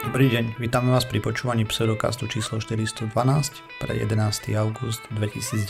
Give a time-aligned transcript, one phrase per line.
[0.00, 3.12] Dobrý deň, vítame vás pri počúvaní pseudokastu číslo 412
[3.84, 4.56] pre 11.
[4.56, 5.60] august 2019.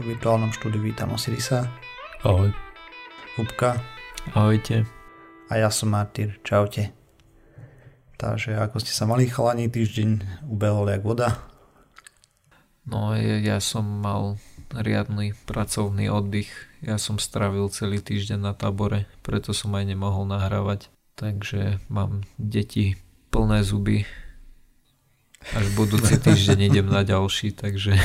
[0.00, 1.68] virtuálnom štúdiu vítam Osirisa.
[2.24, 2.56] Ahoj.
[3.36, 3.76] Hubka.
[4.32, 4.88] Ahojte.
[5.52, 6.40] A ja som Martyr.
[6.40, 6.96] Čaute.
[8.16, 11.44] Takže ako ste sa mali chalani, týždeň ubehol jak voda?
[12.88, 14.40] No ja, som mal
[14.72, 16.48] riadny pracovný oddych.
[16.80, 20.88] Ja som stravil celý týždeň na tábore, preto som aj nemohol nahrávať.
[21.12, 22.96] Takže mám deti
[23.30, 24.04] plné zuby.
[25.56, 27.96] Až budúci týždeň idem na ďalší, takže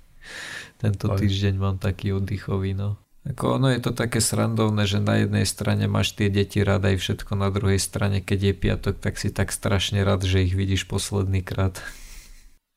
[0.82, 2.98] tento týždeň mám taký oddychový, no.
[3.26, 6.96] Ako ono je to také srandovné, že na jednej strane máš tie deti rád aj
[7.02, 10.86] všetko, na druhej strane, keď je piatok, tak si tak strašne rád, že ich vidíš
[10.86, 11.82] posledný krát.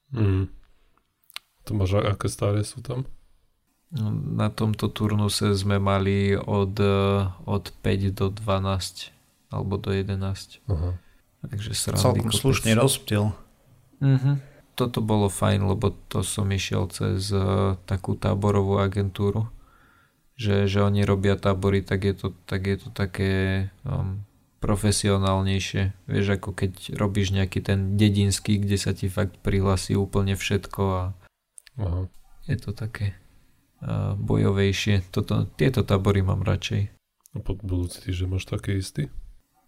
[0.09, 0.49] Mm.
[1.69, 3.05] To máš, aké staré sú tam?
[3.93, 6.77] No, na tomto turnuse sme mali od,
[7.45, 9.13] od 5 do 12
[9.49, 10.65] alebo do 11.
[10.69, 10.97] Aha.
[11.39, 12.41] Takže srandy Celkom kopec.
[12.41, 13.23] slušne rozptil.
[14.03, 14.35] Mm-hmm.
[14.75, 19.47] Toto bolo fajn, lebo to som išiel cez uh, takú táborovú agentúru.
[20.39, 23.31] Že, že oni robia tábory, tak je to, tak je to také
[23.83, 24.23] um,
[24.63, 26.07] profesionálnejšie.
[26.07, 31.03] Vieš, ako keď robíš nejaký ten dedinský, kde sa ti fakt prihlasí úplne všetko a
[31.75, 32.07] Aha.
[32.47, 33.19] je to také
[33.83, 35.11] uh, bojovejšie.
[35.11, 36.87] Toto, tieto tábory mám radšej.
[37.35, 39.11] A pod budúci týždeň máš také istý?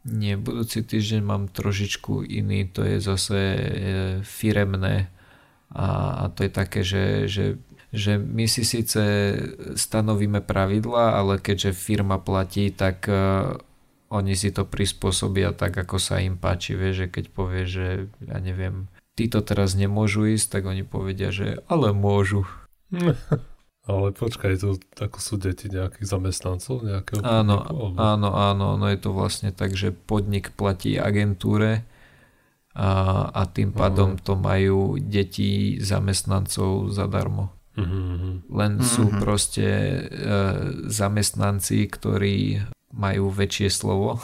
[0.01, 3.61] Nie, budúci týždeň mám trošičku iný, to je zase e,
[4.25, 5.13] firemné
[5.69, 5.87] a,
[6.25, 7.45] a to je také, že, že,
[7.93, 9.01] že my si síce
[9.77, 13.55] stanovíme pravidla, ale keďže firma platí, tak uh,
[14.11, 17.87] oni si to prispôsobia tak, ako sa im páči, vieš, že keď povie, že
[18.19, 22.43] ja neviem, títo teraz nemôžu ísť, tak oni povedia, že ale môžu.
[23.89, 27.97] Ale počkaj, to ako sú deti nejakých zamestnancov nejakého áno, podniku?
[27.97, 31.81] Áno, áno, no je to vlastne tak, že podnik platí agentúre
[32.77, 32.89] a,
[33.33, 34.21] a tým pádom Aha.
[34.21, 37.57] to majú deti zamestnancov zadarmo.
[37.73, 38.45] Uh-huh.
[38.45, 38.85] Len uh-huh.
[38.85, 39.99] sú proste e,
[40.85, 42.61] zamestnanci, ktorí
[42.93, 44.21] majú väčšie slovo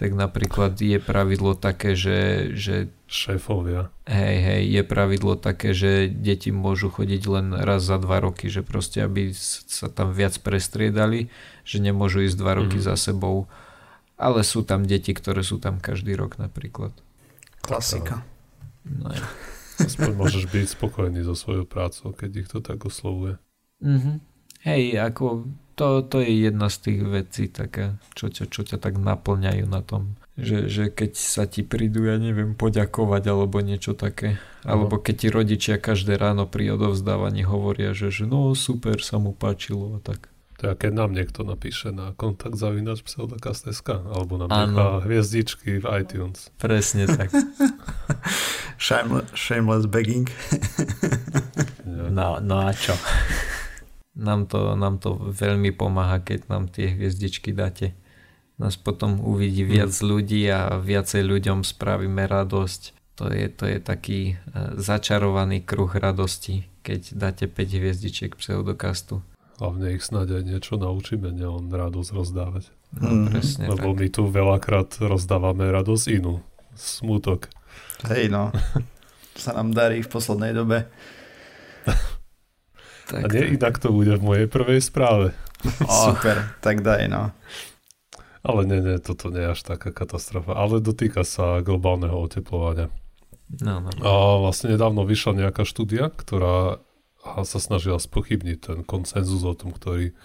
[0.00, 3.92] tak napríklad je pravidlo také, že, že šéfovia.
[4.08, 8.64] Hej, hej, je pravidlo také, že deti môžu chodiť len raz za dva roky, že
[8.64, 11.28] proste aby sa tam viac prestriedali,
[11.68, 12.86] že nemôžu ísť dva roky mm.
[12.88, 13.44] za sebou.
[14.16, 16.96] Ale sú tam deti, ktoré sú tam každý rok napríklad.
[17.60, 18.24] Klasika.
[18.88, 19.28] No, ja.
[19.84, 23.36] Aspoň môžeš byť spokojný so svojou prácou, keď ich to tak oslovuje.
[23.84, 24.16] Mm-hmm.
[24.64, 25.44] Hej, ako
[25.80, 29.80] to, to je jedna z tých vecí taká, čo ťa, čo ťa tak naplňajú na
[29.80, 30.20] tom.
[30.36, 34.36] Že, že keď sa ti prídu, ja neviem, poďakovať alebo niečo také.
[34.60, 39.32] Alebo keď ti rodičia každé ráno pri odovzdávaní hovoria, že, že no super, sa mu
[39.32, 40.28] páčilo a tak.
[40.60, 45.86] To je, keď nám niekto napíše na kontakt zavinač pseudokast.sk alebo nám nechá hviezdičky v
[46.04, 46.52] iTunes.
[46.60, 47.32] Presne tak.
[48.76, 50.28] shameless, shameless begging.
[51.88, 52.92] no, no a čo?
[54.14, 57.94] Nám to, nám to veľmi pomáha, keď nám tie hviezdičky dáte.
[58.60, 59.72] Nás potom uvidí hmm.
[59.72, 60.04] viac mm.
[60.04, 62.82] ľudí a viacej ľuďom spravíme radosť.
[63.16, 64.34] To je, to je taký e,
[64.80, 69.20] začarovaný kruh radosti, keď dáte 5 hviezdičiek pseudokastu.
[69.60, 72.64] Hlavne ich snáď aj niečo naučíme, nielen radosť rozdávať.
[72.96, 73.26] No, mm.
[73.28, 73.98] presne Lebo tak.
[74.00, 76.40] my tu veľakrát rozdávame radosť inú.
[76.76, 77.52] Smutok.
[78.08, 78.52] Hej no,
[79.40, 80.88] sa nám darí v poslednej dobe.
[83.10, 85.34] Tak, a nie inak to bude v mojej prvej správe.
[86.06, 87.34] Super, tak daj no.
[88.40, 90.56] Ale nie, nie, toto nie je až taká katastrofa.
[90.56, 92.88] Ale dotýka sa globálneho oteplovania.
[93.60, 93.90] No, no.
[94.00, 96.80] A vlastne nedávno vyšla nejaká štúdia, ktorá
[97.20, 100.16] sa snažila spochybniť ten konsenzus o tom, ktorý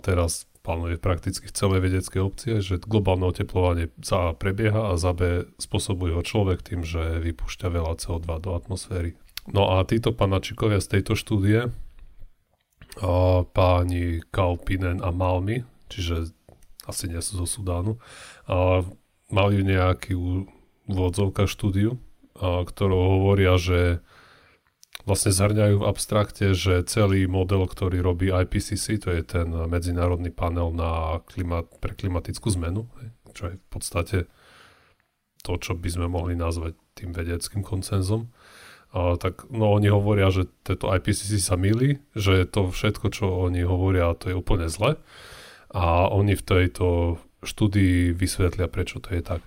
[0.00, 5.48] teraz panuje prakticky v celej vedeckej opcie, že globálne oteplovanie sa prebieha a za B
[5.56, 9.16] spôsobuje ho človek tým, že vypúšťa veľa CO2 do atmosféry.
[9.48, 11.79] No a títo panačikovia z tejto štúdie, a
[13.54, 16.34] páni Kalpinen a Malmi, čiže
[16.88, 18.02] asi nie sú zo Sudánu,
[18.50, 18.82] a
[19.30, 20.18] mali nejaký
[20.90, 22.02] úvodzovka štúdiu,
[22.34, 24.02] a, ktorou hovoria, že
[25.06, 30.74] vlastne zhrňajú v abstrakte, že celý model, ktorý robí IPCC, to je ten medzinárodný panel
[30.74, 32.90] na klimat, pre klimatickú zmenu,
[33.32, 34.18] čo je v podstate
[35.40, 38.28] to, čo by sme mohli nazvať tým vedeckým koncenzom,
[38.90, 43.62] a, tak no oni hovoria, že tieto IPCC sa milí, že to všetko, čo oni
[43.62, 44.98] hovoria, to je úplne zle
[45.70, 49.40] a oni v tejto štúdii vysvetlia, prečo to je tak.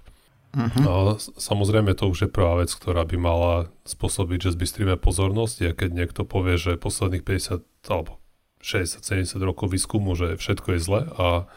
[0.54, 0.86] Uh-huh.
[0.86, 3.54] A samozrejme to už je prvá vec, ktorá by mala
[3.90, 8.22] spôsobiť, že zbystríme pozornosť, je keď niekto povie, že posledných 50 alebo
[8.64, 11.50] 60-70 rokov výskumu, že všetko je zle a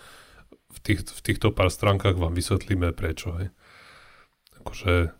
[0.74, 3.36] v, tých, v týchto pár stránkach vám vysvetlíme prečo.
[3.36, 3.48] Hej
[4.66, 5.14] akože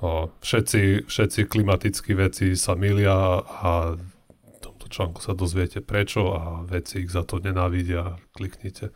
[0.00, 7.04] všetci, všetci klimatickí veci sa milia a v tomto článku sa dozviete prečo a veci
[7.04, 8.92] ich za to nenávidia, kliknite.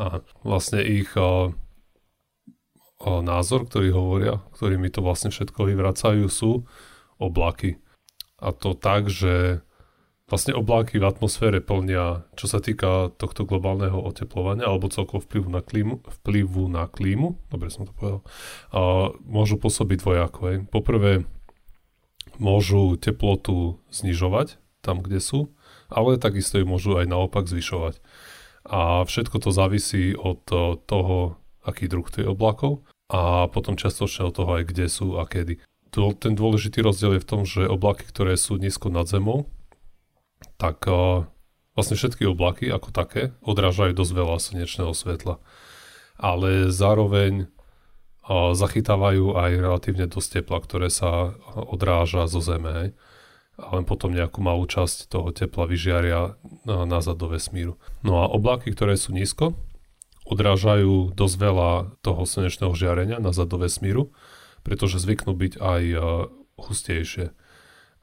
[0.00, 1.52] A vlastne ich o,
[3.04, 6.64] o, názor, ktorý hovoria, ktorý mi to vlastne všetko vyvracajú, sú
[7.20, 7.76] oblaky.
[8.40, 9.60] A to tak, že
[10.30, 15.60] vlastne obláky v atmosfére plnia, čo sa týka tohto globálneho oteplovania alebo celkovo vplyvu na
[15.60, 18.22] klímu, vplyvu na klímu, dobre som to povedal,
[18.70, 20.40] a môžu pôsobiť dvojako.
[20.46, 20.56] Hej.
[20.70, 21.26] Poprvé
[22.38, 25.52] môžu teplotu znižovať tam, kde sú,
[25.90, 27.98] ale takisto ju môžu aj naopak zvyšovať.
[28.70, 30.40] A všetko to závisí od
[30.86, 31.36] toho,
[31.66, 35.58] aký druh tých oblakov a potom častočne od toho aj kde sú a kedy.
[35.90, 39.50] Ten dôležitý rozdiel je v tom, že oblaky, ktoré sú nízko nad zemou,
[40.60, 41.24] tak uh,
[41.74, 45.40] vlastne všetky oblaky ako také odrážajú dosť veľa slnečného svetla.
[46.20, 52.92] Ale zároveň uh, zachytávajú aj relatívne dosť tepla, ktoré sa odráža zo Zeme.
[53.60, 57.76] A len potom nejakú malú časť toho tepla vyžiaria nazad do vesmíru.
[58.00, 59.52] No a oblaky, ktoré sú nízko,
[60.24, 61.70] odrážajú dosť veľa
[62.00, 64.16] toho slnečného žiarenia nazad do vesmíru,
[64.64, 65.82] pretože zvyknú byť aj
[66.56, 67.36] hustejšie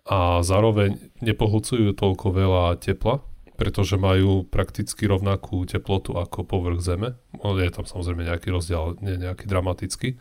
[0.08, 3.20] a zároveň nepohlcujú toľko veľa tepla,
[3.60, 7.20] pretože majú prakticky rovnakú teplotu ako povrch Zeme.
[7.44, 10.16] Je tam samozrejme nejaký rozdiel, nie nejaký dramatický.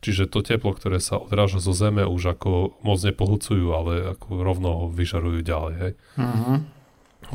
[0.00, 4.68] Čiže to teplo, ktoré sa odráža zo Zeme, už ako moc nepohlcujú, ale ako rovno
[4.72, 5.74] ho vyžarujú ďalej.
[5.76, 5.92] Hej?
[6.16, 6.64] Uh-huh.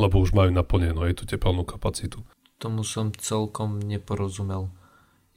[0.01, 2.25] Lebo už majú naplnenú aj tú tepelnú kapacitu.
[2.57, 4.73] Tomu som celkom neporozumel.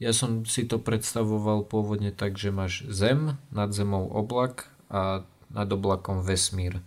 [0.01, 5.69] Ja som si to predstavoval pôvodne tak, že máš Zem, nad Zemou oblak a nad
[5.69, 6.81] oblakom vesmír.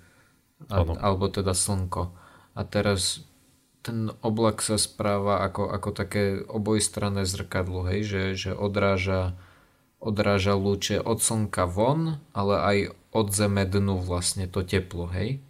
[0.71, 2.15] A, alebo teda slnko.
[2.55, 3.27] A teraz
[3.83, 8.07] ten oblak sa správa ako, ako také obojstranné zrkadlo, hej?
[8.07, 9.35] Že, že odráža,
[9.99, 12.79] odráža lúče od slnka von, ale aj
[13.11, 15.43] od zeme dnu vlastne to teplo, hej?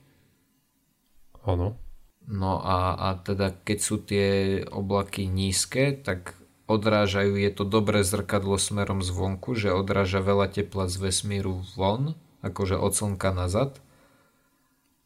[1.45, 1.77] Áno.
[2.25, 6.39] No a, a teda keď sú tie oblaky nízke, tak
[6.71, 12.77] odrážajú, je to dobré zrkadlo smerom zvonku, že odráža veľa tepla z vesmíru von akože
[12.77, 13.79] od slnka nazad.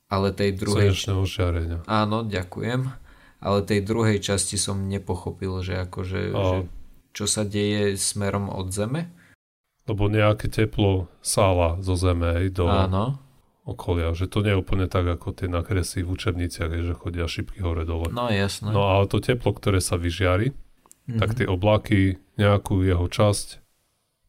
[0.09, 0.91] Ale tej druhej...
[0.95, 1.79] Slnečného žiarenia.
[1.87, 2.89] Áno, ďakujem.
[3.43, 6.41] Ale tej druhej časti som nepochopil, že akože, a...
[6.41, 6.59] že
[7.13, 9.13] čo sa deje smerom od Zeme.
[9.87, 13.19] Lebo nejaké teplo sála zo Zeme aj do Áno.
[13.67, 14.15] okolia.
[14.15, 17.87] Že to nie je úplne tak, ako tie nakresy v učebniciach, že chodia šipky hore
[17.87, 18.11] dole.
[18.11, 18.71] No jasné.
[18.71, 21.19] No ale to teplo, ktoré sa vyžiari, mm-hmm.
[21.19, 23.63] tak tie oblaky nejakú jeho časť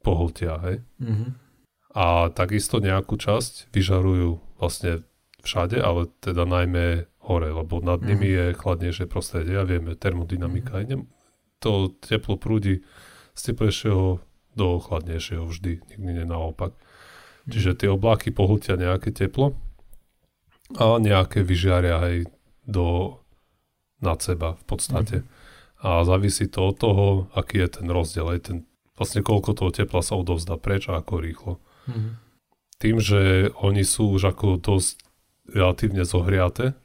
[0.01, 0.77] pohltia, hej?
[1.01, 1.47] Mm-hmm
[1.98, 5.02] a takisto nejakú časť vyžarujú vlastne
[5.42, 8.38] všade, ale teda najmä hore, lebo nad nimi mm.
[8.38, 11.10] je chladnejšie prostredie a vieme, termodynamika, mm.
[11.58, 12.86] to teplo prúdi
[13.34, 14.22] z teplejšieho
[14.54, 16.78] do chladnejšieho vždy, nikdy nie naopak.
[16.78, 17.50] Mm.
[17.50, 19.58] Čiže tie oblaky pohltia nejaké teplo
[20.78, 22.16] a nejaké vyžiaria aj
[22.70, 23.18] do
[23.98, 25.18] nad seba v podstate.
[25.26, 25.28] Mm.
[25.82, 28.58] A závisí to od toho, aký je ten rozdiel, aj ten,
[28.94, 31.54] vlastne koľko toho tepla sa odovzdá preč a ako rýchlo.
[31.88, 32.13] Mm-hmm.
[32.78, 35.01] Tým, že oni sú už ako dosť
[35.50, 36.78] relatívne zohriate,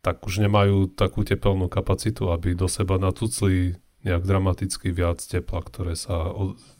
[0.00, 5.92] tak už nemajú takú tepelnú kapacitu, aby do seba natucli nejak dramaticky viac tepla, ktoré
[5.92, 6.32] sa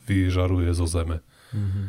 [0.09, 1.21] vyžaruje zo zeme.
[1.53, 1.85] Mm-hmm.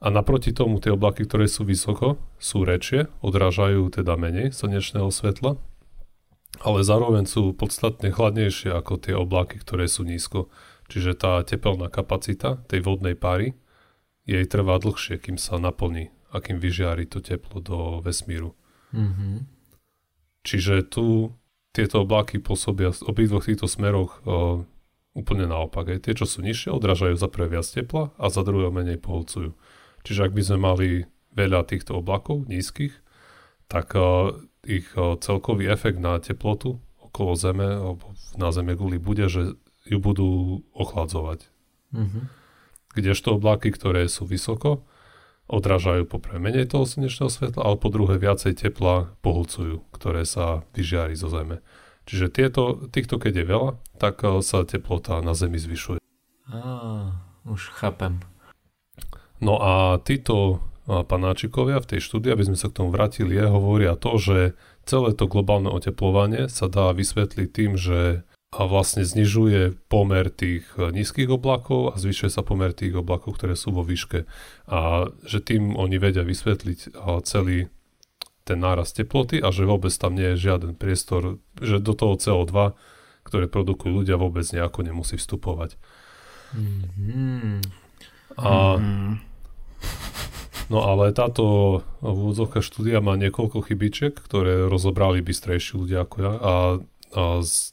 [0.00, 5.60] A naproti tomu tie oblaky, ktoré sú vysoko, sú rečie, odrážajú teda menej slnečného svetla,
[6.64, 10.48] ale zároveň sú podstatne chladnejšie ako tie oblaky, ktoré sú nízko.
[10.90, 13.54] Čiže tá tepelná kapacita tej vodnej pary
[14.28, 18.54] jej trvá dlhšie, kým sa naplní a kým vyžiari to teplo do vesmíru.
[18.94, 19.34] Mm-hmm.
[20.46, 21.34] Čiže tu
[21.70, 24.66] tieto oblaky pôsobia v obidvoch týchto smeroch o,
[25.14, 25.86] úplne naopak.
[25.90, 29.54] Aj tie, čo sú nižšie, odrážajú za prvé viac tepla a za druhé menej poholcujú.
[30.02, 30.88] Čiže ak by sme mali
[31.34, 32.94] veľa týchto oblakov nízkych,
[33.70, 34.34] tak o,
[34.66, 39.54] ich o, celkový efekt na teplotu okolo Zeme alebo na Zeme guli bude, že
[39.86, 41.46] ju budú ochladzovať.
[41.94, 42.39] Mm-hmm
[42.94, 44.82] kdežto oblaky, ktoré sú vysoko,
[45.50, 51.18] odrážajú poprvé menej toho slnečného svetla, ale po druhé viacej tepla pohľcujú, ktoré sa vyžiari
[51.18, 51.58] zo Zeme.
[52.06, 55.98] Čiže tieto, týchto keď je veľa, tak eh, sa teplota na Zemi zvyšuje.
[56.50, 56.58] Á,
[57.46, 58.22] už chápem.
[59.42, 63.98] No a títo eh, panáčikovia v tej štúdii, aby sme sa k tomu vrátili, hovoria
[63.98, 64.38] to, že
[64.86, 70.90] celé to globálne oteplovanie sa dá vysvetliť tým, že a vlastne znižuje pomer tých e,
[70.90, 74.26] nízkych oblakov a zvyšuje sa pomer tých oblakov, ktoré sú vo výške.
[74.66, 77.70] A že tým oni vedia vysvetliť celý
[78.42, 82.74] ten nárast teploty a že vôbec tam nie je žiaden priestor, že do toho CO2,
[83.22, 85.78] ktoré produkujú ľudia, vôbec nejako nemusí vstupovať.
[86.50, 87.62] Mm-hmm.
[88.34, 88.50] A,
[88.82, 89.14] mm.
[90.70, 96.52] No ale táto úvodzovka štúdia má niekoľko chybičiek, ktoré rozobrali bystrejší ľudia ako ja a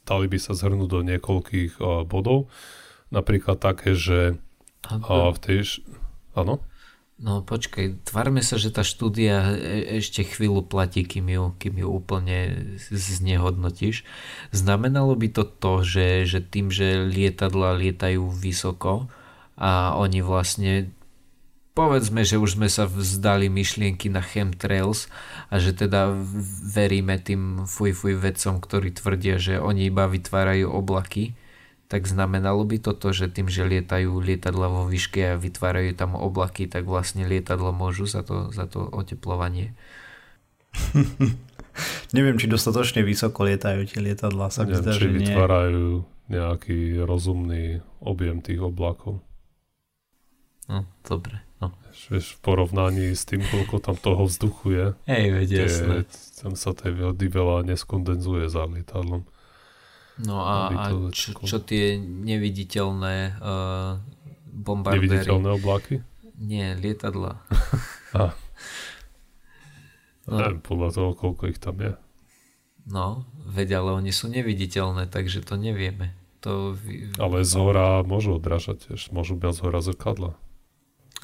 [0.04, 2.50] dali by sa zhrnúť do niekoľkých bodov.
[3.08, 4.36] Napríklad také, že
[4.86, 5.58] a, v tej...
[6.36, 6.60] Áno?
[7.18, 11.88] No počkaj, tvárme sa, že tá štúdia e- ešte chvíľu platí, kým ju, kým ju
[11.90, 12.38] úplne
[12.94, 14.06] znehodnotíš.
[14.54, 19.10] Znamenalo by to to, že, že tým, že lietadla lietajú vysoko
[19.58, 20.94] a oni vlastne
[21.78, 25.06] povedzme, že už sme sa vzdali myšlienky na chemtrails
[25.46, 26.10] a že teda
[26.74, 31.38] veríme tým fuj fuj vedcom, ktorí tvrdia, že oni iba vytvárajú oblaky,
[31.86, 36.66] tak znamenalo by toto, že tým, že lietajú lietadla vo výške a vytvárajú tam oblaky,
[36.66, 39.78] tak vlastne lietadlo môžu za to, za to oteplovanie.
[42.16, 44.50] Neviem, či dostatočne vysoko lietajú tie lietadla.
[44.50, 46.34] Sa Neviem, zdá, či že vytvárajú nie.
[46.34, 49.22] nejaký rozumný objem tých oblakov.
[50.68, 51.40] No, dobre.
[51.58, 51.72] No.
[52.12, 54.86] Vieš, v porovnaní s tým, koľko tam toho vzduchu je.
[55.08, 55.94] Hej, veď, jasné.
[56.38, 59.24] Tam sa tej vody veľa neskondenzuje za lietadlom.
[60.18, 60.84] No a, a
[61.14, 64.02] čo, čo tie neviditeľné uh,
[64.50, 65.08] bombardéry?
[65.08, 65.94] Neviditeľné oblaky?
[66.38, 67.42] Nie, lietadla.
[68.18, 68.34] a.
[70.28, 70.36] No.
[70.36, 71.96] Neviem podľa toho, koľko ich tam je.
[72.88, 76.12] No, veď, ale oni sú neviditeľné, takže to nevieme.
[76.44, 76.76] To...
[77.18, 80.32] Ale z hora môžu odrážať tiež, môžu byť z hora zrkadla.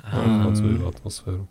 [0.02, 1.44] Pracujú atmosféru.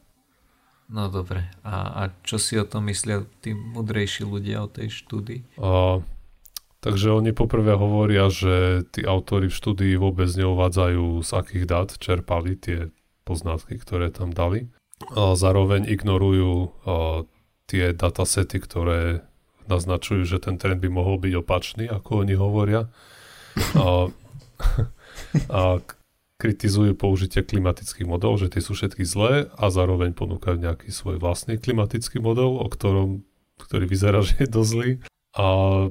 [0.92, 5.58] No dobre, a, a čo si o tom myslia tí mudrejší ľudia o tej štúdii?
[5.64, 6.04] A
[6.84, 12.60] Takže oni poprvé hovoria, že tí autory v štúdii vôbec neuvádzajú, z akých dát čerpali
[12.60, 12.92] tie
[13.24, 14.68] poznatky, ktoré tam dali.
[15.16, 17.24] A zároveň ignorujú a,
[17.72, 19.24] tie datasety, ktoré
[19.72, 22.92] naznačujú, že ten trend by mohol byť opačný, ako oni hovoria.
[23.80, 24.12] A,
[25.56, 25.80] a
[26.44, 31.56] kritizujú použitie klimatických modelov, že tie sú všetky zlé a zároveň ponúkajú nejaký svoj vlastný
[31.56, 33.24] klimatický model, o ktorom,
[33.64, 34.92] ktorý vyzerá, že je dosť zlý.
[35.34, 35.46] A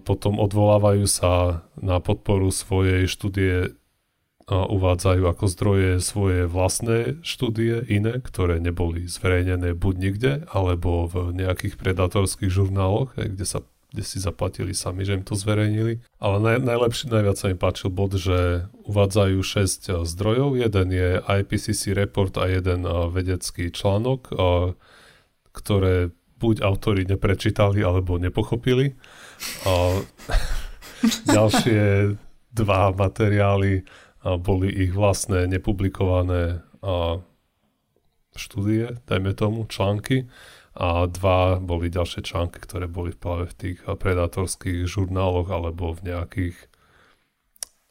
[0.05, 3.75] potom odvolávajú sa na podporu svojej štúdie
[4.47, 11.33] a uvádzajú ako zdroje svoje vlastné štúdie iné, ktoré neboli zverejnené buď nikde, alebo v
[11.33, 16.01] nejakých predatorských žurnáloch, kde, sa, kde si zaplatili sami, že im to zverejnili.
[16.17, 20.57] Ale naj, najlepší, najviac sa mi páčil bod, že uvádzajú 6 zdrojov.
[20.57, 24.33] Jeden je IPCC report a jeden vedecký článok,
[25.53, 26.09] ktoré
[26.41, 28.97] buď autori neprečítali alebo nepochopili.
[31.29, 32.17] Ďalšie
[32.57, 33.85] dva materiály
[34.41, 36.65] boli ich vlastné nepublikované
[38.33, 40.33] štúdie, dajme tomu, články
[40.73, 46.57] a dva boli ďalšie články, ktoré boli práve v tých predátorských žurnáloch alebo v nejakých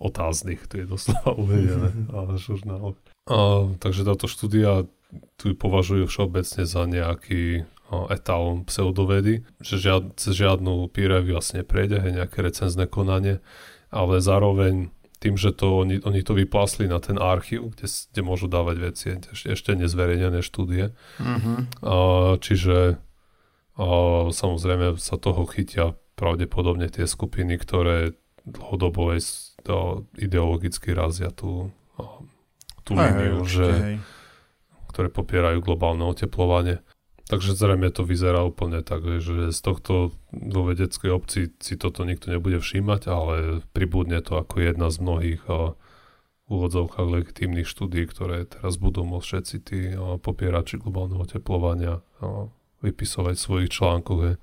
[0.01, 2.97] otáznych, to je doslova uvedené, ale žurnáloch.
[3.29, 4.89] A, takže táto štúdia
[5.37, 11.99] tu považujú všeobecne za nejaký etálom pseudovedy, že žiad, cez žiadnu peer review asi neprejde,
[11.99, 13.43] hej, nejaké recenzné konanie,
[13.91, 18.49] ale zároveň tým, že to oni, oni to vyplásli na ten archív, kde, kde môžu
[18.49, 20.97] dávať veci, ešte, ešte nezverejnené štúdie.
[21.21, 21.57] Mm-hmm.
[21.85, 21.95] A,
[22.41, 22.97] čiže
[23.77, 23.85] a,
[24.33, 28.17] samozrejme sa toho chytia pravdepodobne tie skupiny, ktoré
[28.49, 29.13] dlhodobo
[30.17, 31.69] ideologicky razia tú,
[32.81, 34.01] tú líniu, že,
[34.89, 36.81] ktoré popierajú globálne oteplovanie.
[37.31, 42.27] Takže zrejme to vyzerá úplne tak, že z tohto vo vedeckej obci si toto nikto
[42.27, 45.71] nebude všímať, ale pribudne to ako jedna z mnohých a,
[46.51, 52.51] úvodzovkách legitímnych štúdí, ktoré teraz budú môcť všetci tí a, popierači globálneho teplovania a,
[52.83, 54.35] vypisovať v svojich článkoch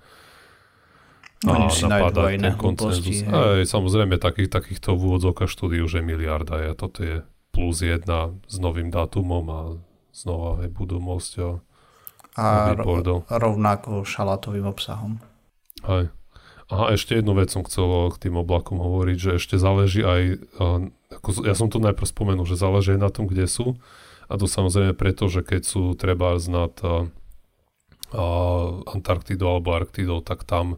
[1.44, 3.20] a napadať ten koncenzus.
[3.28, 6.64] Aj, samozrejme, takých, takýchto v úvodzovkách štúdí už je miliarda.
[6.66, 7.20] A toto je
[7.52, 9.60] plus jedna s novým dátumom a
[10.16, 11.60] znova aj budú môcť
[12.38, 15.18] a, a ro- rovnako šalatovým obsahom.
[15.82, 16.06] Aj.
[16.68, 20.36] A ešte jednu vec som chcel k tým oblakom hovoriť, že ešte záleží aj,
[21.10, 23.80] ako, ja som to najprv spomenul, že záleží aj na tom, kde sú.
[24.28, 27.08] A to samozrejme preto, že keď sú treba nad a,
[28.12, 28.24] a
[28.92, 30.76] Antarktidou alebo Arktidou, tak tam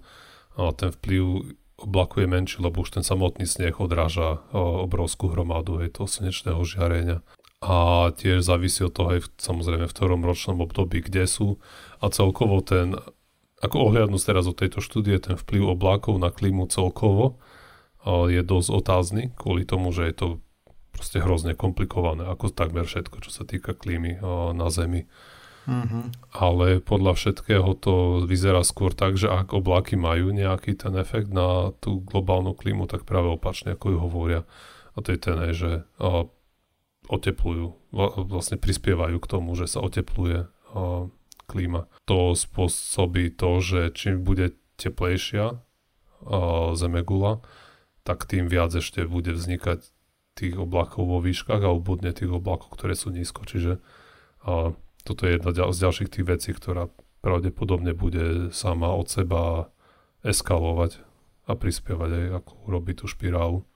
[0.54, 5.98] a, ten vplyv oblaku je menší, lebo už ten samotný sneh odráža obrovskú hromadu aj
[5.98, 7.24] toho slnečného žiarenia
[7.60, 11.60] a tiež závisí od toho aj v, samozrejme v ktorom ročnom období, kde sú
[12.00, 12.96] a celkovo ten,
[13.60, 17.36] ako ohľadnúť teraz od tejto štúdie, ten vplyv oblákov na klímu celkovo
[18.08, 20.26] je dosť otázny kvôli tomu, že je to
[20.96, 24.24] proste hrozne komplikované, ako takmer všetko, čo sa týka klímy
[24.56, 25.04] na Zemi.
[25.68, 26.32] Mm-hmm.
[26.40, 31.76] Ale podľa všetkého to vyzerá skôr tak, že ak oblaky majú nejaký ten efekt na
[31.84, 34.40] tú globálnu klímu, tak práve opačne, ako ju hovoria.
[34.96, 35.84] A to je ten, že
[37.10, 37.74] oteplujú,
[38.30, 40.46] vlastne prispievajú k tomu, že sa otepluje
[41.50, 41.90] klíma.
[42.06, 45.58] To spôsobí to, že čím bude teplejšia
[46.78, 47.42] zemegula,
[48.06, 49.90] tak tým viac ešte bude vznikať
[50.38, 53.42] tých oblakov vo výškach a ubudne tých oblakov, ktoré sú nízko.
[53.44, 53.82] Čiže
[55.04, 56.88] toto je jedna z ďalších tých vecí, ktorá
[57.20, 59.68] pravdepodobne bude sama od seba
[60.22, 61.02] eskalovať
[61.50, 63.66] a prispievať aj ako urobiť tú špirálu.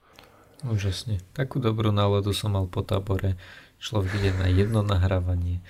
[0.65, 1.21] Úžasne.
[1.37, 3.37] Takú dobrú náladu som mal po tábore.
[3.77, 5.61] Človek ide na jedno nahrávanie.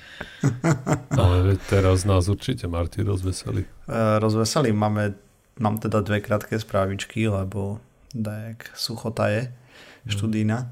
[1.20, 3.68] Ale teraz nás určite Marty rozveseli.
[3.68, 4.72] E, rozveseli.
[4.72, 5.20] Máme,
[5.60, 7.84] mám teda dve krátke správičky, lebo
[8.16, 10.10] dajak suchota je mm.
[10.16, 10.72] študína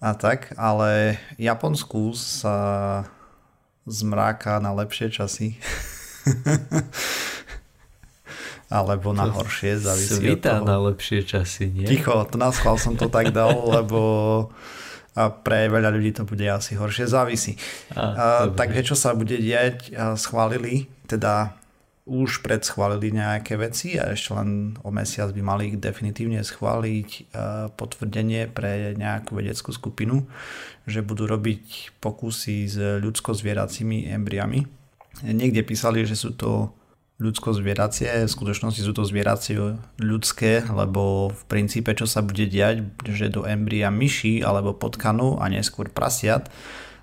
[0.00, 2.56] a tak, ale Japonsku sa
[3.88, 5.58] zmráka na lepšie časy.
[8.66, 10.66] alebo na horšie, závisí Svita od toho.
[10.66, 11.86] na lepšie časy, nie?
[11.86, 14.00] Ticho, to na schvál som to tak dal, lebo
[15.16, 17.56] a pre veľa ľudí to bude asi horšie, závisí.
[17.96, 21.56] A, a, takže čo sa bude diať, schválili, teda
[22.06, 27.34] už predschválili nejaké veci a ešte len o mesiac by mali definitívne schváliť
[27.74, 30.22] potvrdenie pre nejakú vedeckú skupinu,
[30.86, 34.62] že budú robiť pokusy s ľudsko-zvieracími embriami.
[35.26, 36.70] Niekde písali, že sú to
[37.16, 39.56] ľudsko-zvieracie, v skutočnosti sú to zvieracie
[39.96, 45.48] ľudské, lebo v princípe čo sa bude diať, že do embria myši alebo potkanu a
[45.48, 46.52] neskôr prasiat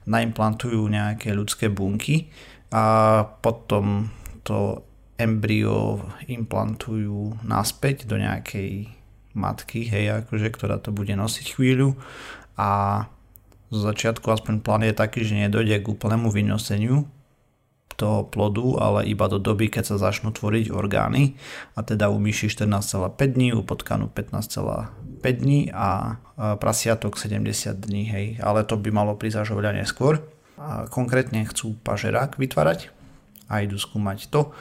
[0.06, 2.30] naimplantujú nejaké ľudské bunky
[2.70, 4.12] a potom
[4.46, 4.86] to
[5.18, 8.92] embryo implantujú naspäť do nejakej
[9.34, 11.98] matky, hej, akože, ktorá to bude nosiť chvíľu.
[12.54, 13.02] A
[13.74, 17.10] zo začiatku aspoň plán je taký, že nedojde k úplnému vynoseniu
[17.96, 21.38] toho plodu, ale iba do doby, keď sa začnú tvoriť orgány
[21.78, 26.18] a teda u myši 14,5 dní, u potkanu 15,5 dní a
[26.58, 30.20] prasiatok 70 dní, hej, ale to by malo prísť až oveľa neskôr.
[30.58, 32.94] A konkrétne chcú pažerák vytvárať
[33.52, 34.54] a idú skúmať to,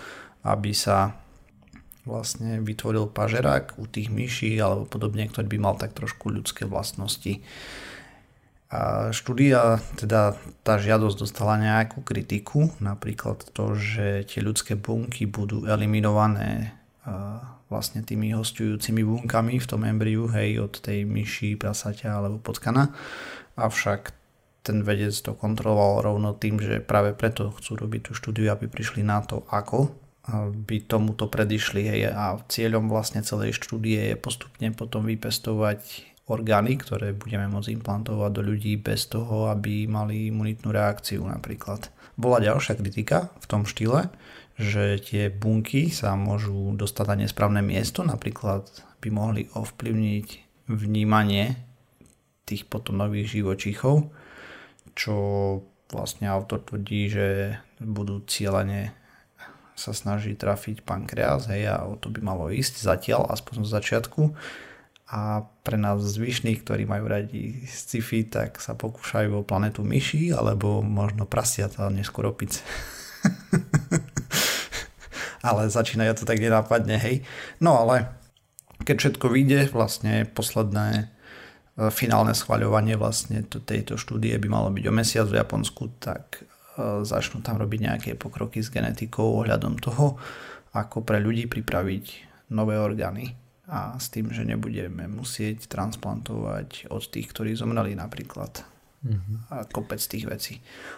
[0.43, 1.15] aby sa
[2.03, 7.39] vlastne vytvoril pažerák u tých myší alebo podobne, ktorý by mal tak trošku ľudské vlastnosti.
[9.13, 10.33] Štúdia, teda
[10.65, 16.73] tá žiadosť dostala nejakú kritiku, napríklad to, že tie ľudské bunky budú eliminované
[17.69, 22.97] vlastne tými hostujúcimi bunkami v tom embriu, hej, od tej myši, prasaťa alebo potkana.
[23.61, 24.17] Avšak
[24.65, 29.05] ten vedec to kontroloval rovno tým, že práve preto chcú robiť tú štúdiu, aby prišli
[29.05, 29.93] na to, ako
[30.55, 37.11] by tomuto predišli hej, a cieľom vlastne celej štúdie je postupne potom vypestovať orgány, ktoré
[37.17, 41.91] budeme môcť implantovať do ľudí bez toho, aby mali imunitnú reakciu napríklad.
[42.15, 44.13] Bola ďalšia kritika v tom štýle,
[44.61, 48.69] že tie bunky sa môžu dostať na nesprávne miesto, napríklad
[49.03, 50.27] by mohli ovplyvniť
[50.71, 51.59] vnímanie
[52.47, 54.13] tých potom nových živočíchov,
[54.95, 55.17] čo
[55.91, 57.27] vlastne autor tvrdí, že
[57.83, 58.95] budú cieľane
[59.73, 64.21] sa snaží trafiť pankreas, hej, a o to by malo ísť zatiaľ, aspoň z začiatku.
[65.13, 70.81] A pre nás zvyšných, ktorí majú radi sci-fi, tak sa pokúšajú o planetu myši, alebo
[70.81, 72.65] možno prasiata, neskôr opice.
[75.47, 77.29] ale začínajú to tak nenápadne, hej.
[77.61, 78.09] No ale
[78.89, 81.05] keď všetko vyjde, vlastne posledné e,
[81.93, 87.45] finálne schvaľovanie vlastne tejto štúdie by malo byť o mesiac v Japonsku, tak E, začnú
[87.45, 90.17] tam robiť nejaké pokroky s genetikou ohľadom toho,
[90.73, 92.05] ako pre ľudí pripraviť
[92.57, 93.37] nové orgány
[93.71, 98.67] a s tým, že nebudeme musieť transplantovať od tých, ktorí zomreli napríklad.
[99.03, 99.37] Mm-hmm.
[99.51, 100.55] A kopec tých vecí.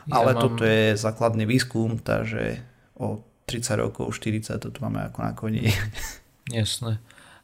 [0.09, 0.43] Ja Ale mám...
[0.45, 2.61] toto je základný výskum, takže
[3.01, 5.69] o 30 rokov, 40 toto máme ako na koni.
[6.53, 7.01] Jasné.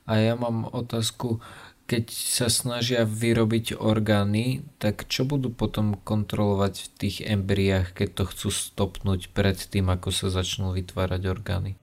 [0.08, 1.40] A ja mám otázku,
[1.90, 8.24] keď sa snažia vyrobiť orgány, tak čo budú potom kontrolovať v tých embriách, keď to
[8.30, 11.74] chcú stopnúť pred tým, ako sa začnú vytvárať orgány?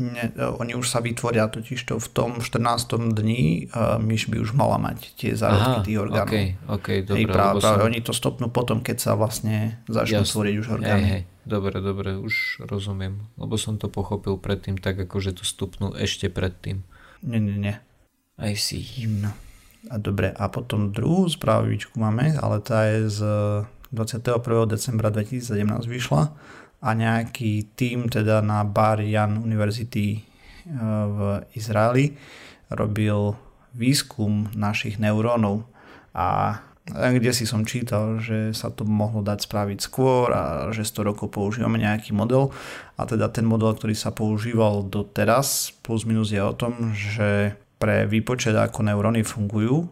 [0.00, 3.12] Nie, oni už sa vytvoria totiž to v tom 14.
[3.12, 6.32] dni uh, myš by už mala mať tie zárodky Aha, tých orgánov.
[6.32, 7.88] Okay, okay, dobré, práve, práve som...
[7.92, 10.32] oni to stopnú potom, keď sa vlastne začnú Jasne.
[10.32, 11.04] tvoriť už orgány.
[11.04, 11.22] Hej, hej.
[11.44, 13.20] Dobre, dobre, už rozumiem.
[13.36, 16.80] Lebo som to pochopil predtým tak, ako že to stupnú ešte predtým.
[17.20, 17.76] Nie, nie, nie.
[18.40, 18.88] I see.
[19.06, 19.36] No.
[19.92, 23.20] A dobre, a potom druhú správičku máme, ale tá je z
[23.92, 24.40] 21.
[24.72, 26.32] decembra 2017 vyšla
[26.82, 30.20] a nejaký tým teda na Bar Jan University e,
[31.06, 31.18] v
[31.54, 32.18] Izraeli
[32.74, 33.38] robil
[33.72, 35.62] výskum našich neurónov.
[36.12, 36.58] A
[36.90, 40.42] kde si som čítal, že sa to mohlo dať spraviť skôr a
[40.74, 42.50] že 100 rokov používame nejaký model.
[42.98, 48.06] A teda ten model, ktorý sa používal doteraz plus minus je o tom, že pre
[48.10, 49.86] výpočet, ako neuróny fungujú,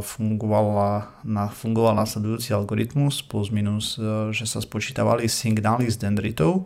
[0.00, 6.64] fungovala, na, fungoval nasledujúci algoritmus plus minus, e, že sa spočítavali signály z dendritov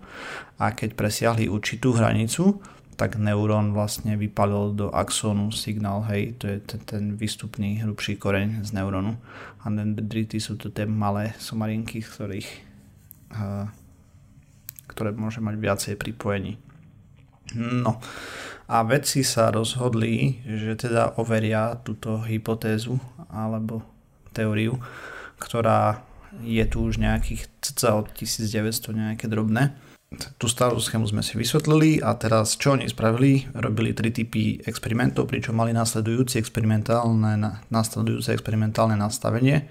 [0.63, 2.63] a keď presiahli určitú hranicu,
[2.99, 8.67] tak neurón vlastne vypalil do axónu signál, hej, to je ten, ten výstupný hrubší koreň
[8.67, 9.15] z neurónu.
[9.63, 12.51] A dendrity sú to tie malé somarinky, ktorých,
[13.39, 13.71] uh,
[14.91, 16.59] ktoré môže mať viacej pripojení.
[17.55, 18.03] No,
[18.69, 23.01] a vedci sa rozhodli, že teda overia túto hypotézu
[23.33, 23.81] alebo
[24.37, 24.77] teóriu,
[25.41, 26.05] ktorá
[26.45, 29.73] je tu už nejakých cca od 1900 nejaké drobné.
[30.41, 33.45] Tú starú schému sme si vysvetlili a teraz čo oni spravili?
[33.57, 37.37] Robili tri typy experimentov, pričom mali nasledujúce experimentálne,
[37.69, 39.69] nasledujúce experimentálne nastavenie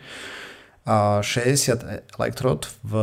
[0.88, 2.94] 60 elektrod, v,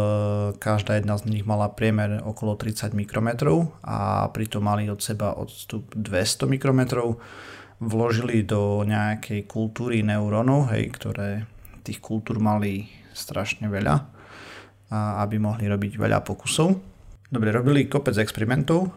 [0.57, 5.93] každá jedna z nich mala priemer okolo 30 mikrometrov a pritom mali od seba odstup
[5.93, 7.21] 200 mikrometrov.
[7.85, 11.45] Vložili do nejakej kultúry neurónov, hej, ktoré
[11.85, 13.95] tých kultúr mali strašne veľa,
[14.89, 16.73] a aby mohli robiť veľa pokusov.
[17.29, 18.89] Dobre, robili kopec experimentov,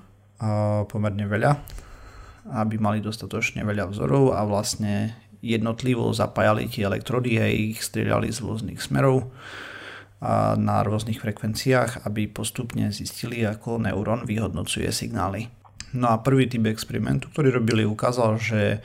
[0.88, 1.52] pomerne veľa,
[2.56, 8.42] aby mali dostatočne veľa vzorov a vlastne jednotlivo zapájali tie elektrody a ich strieľali z
[8.42, 9.30] rôznych smerov
[10.18, 15.54] a na rôznych frekvenciách, aby postupne zistili, ako neurón vyhodnocuje signály.
[15.94, 18.82] No a prvý typ experimentu, ktorý robili, ukázal, že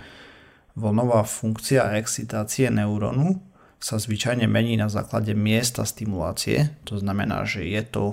[0.76, 3.40] vlnová funkcia excitácie neurónu
[3.82, 6.70] sa zvyčajne mení na základe miesta stimulácie.
[6.86, 8.04] To znamená, že je to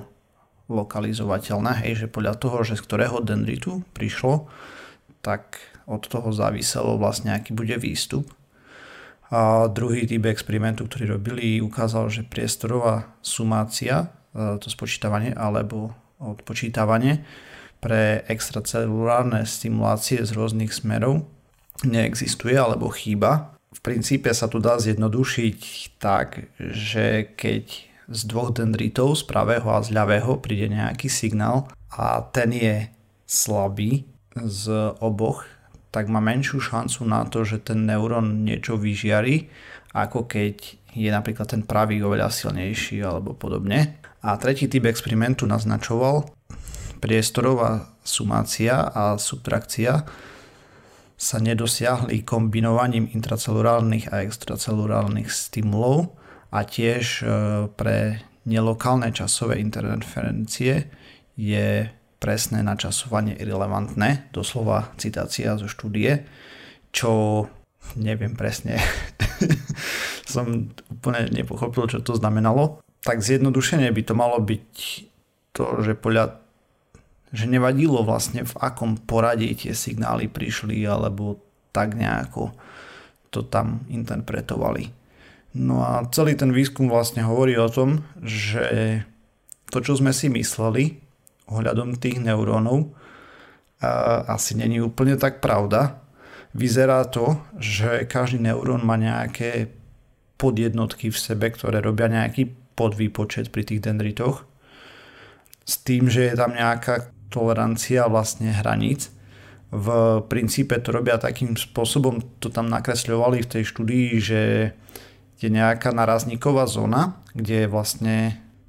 [0.69, 4.49] lokalizovateľné, hej, že podľa toho, že z ktorého dendritu prišlo,
[5.21, 8.29] tak od toho záviselo vlastne, aký bude výstup.
[9.33, 17.25] A druhý typ experimentu, ktorý robili, ukázal, že priestorová sumácia, e, to spočítavanie alebo odpočítavanie
[17.79, 21.25] pre extracelulárne stimulácie z rôznych smerov
[21.87, 23.55] neexistuje alebo chýba.
[23.71, 25.59] V princípe sa tu dá zjednodušiť
[26.01, 27.65] tak, že keď
[28.09, 32.89] z dvoch dendritov, z pravého a z ľavého, príde nejaký signál a ten je
[33.29, 35.45] slabý z oboch
[35.89, 39.49] tak má menšiu šancu na to, že ten neurón niečo vyžiari,
[39.93, 40.55] ako keď
[40.93, 44.01] je napríklad ten pravý oveľa silnejší alebo podobne.
[44.21, 46.29] A tretí typ experimentu naznačoval,
[46.99, 50.03] priestorová sumácia a subtrakcia
[51.19, 56.15] sa nedosiahli kombinovaním intracelulárnych a extracelulárnych stimulov
[56.51, 57.25] a tiež e,
[57.75, 60.87] pre nelokálne časové interferencie
[61.35, 66.27] je presné načasovanie irrelevantné, doslova citácia zo štúdie,
[66.91, 67.45] čo
[67.95, 68.77] neviem presne,
[70.29, 72.83] som úplne nepochopil, čo to znamenalo.
[73.01, 74.69] Tak zjednodušene by to malo byť
[75.55, 76.43] to, že podľa
[77.29, 81.37] že nevadilo vlastne v akom poradí tie signály prišli alebo
[81.69, 82.57] tak nejako
[83.29, 84.89] to tam interpretovali.
[85.53, 88.65] No a celý ten výskum vlastne hovorí o tom, že
[89.69, 90.97] to, čo sme si mysleli,
[91.49, 92.93] ohľadom tých neurónov
[94.29, 96.03] asi není úplne tak pravda.
[96.53, 99.69] Vyzerá to, že každý neurón má nejaké
[100.39, 104.47] podjednotky v sebe, ktoré robia nejaký podvýpočet pri tých dendritoch
[105.67, 109.13] s tým, že je tam nejaká tolerancia vlastne hraníc.
[109.69, 109.87] V
[110.25, 114.41] princípe to robia takým spôsobom, to tam nakresľovali v tej štúdii, že
[115.37, 118.15] je nejaká narazníková zóna, kde je vlastne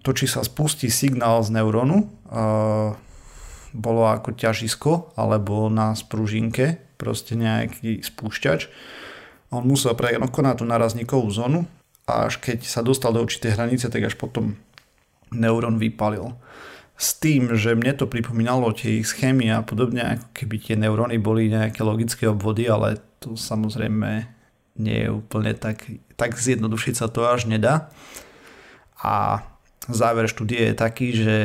[0.00, 2.08] to, či sa spustí signál z neurónu,
[3.70, 8.66] bolo ako ťažisko alebo na spružinke, proste nejaký spúšťač.
[9.50, 11.66] On musel prekonať tú narazníkovú zónu
[12.06, 14.58] a až keď sa dostal do určitej hranice, tak až potom
[15.30, 16.34] neurón vypalil.
[17.00, 21.16] S tým, že mne to pripomínalo tie ich schémy a podobne, ako keby tie neuróny
[21.16, 24.28] boli nejaké logické obvody, ale to samozrejme
[24.76, 25.88] nie je úplne tak,
[26.20, 27.88] tak zjednodušiť sa to až nedá.
[29.00, 29.40] A
[29.88, 31.36] záver štúdie je taký, že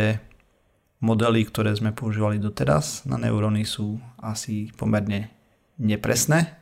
[1.00, 5.30] modely, ktoré sme používali doteraz na neuróny sú asi pomerne
[5.78, 6.56] nepresné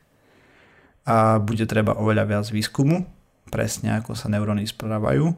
[1.08, 3.08] a bude treba oveľa viac výskumu,
[3.50, 5.32] presne ako sa neuróny správajú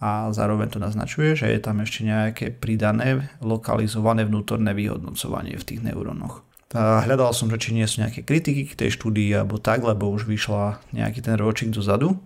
[0.00, 5.80] a zároveň to naznačuje, že je tam ešte nejaké pridané lokalizované vnútorné vyhodnocovanie v tých
[5.84, 6.40] neurónoch.
[6.72, 10.30] Hľadal som, že či nie sú nejaké kritiky k tej štúdii alebo tak, lebo už
[10.30, 12.16] vyšla nejaký ten ročík dozadu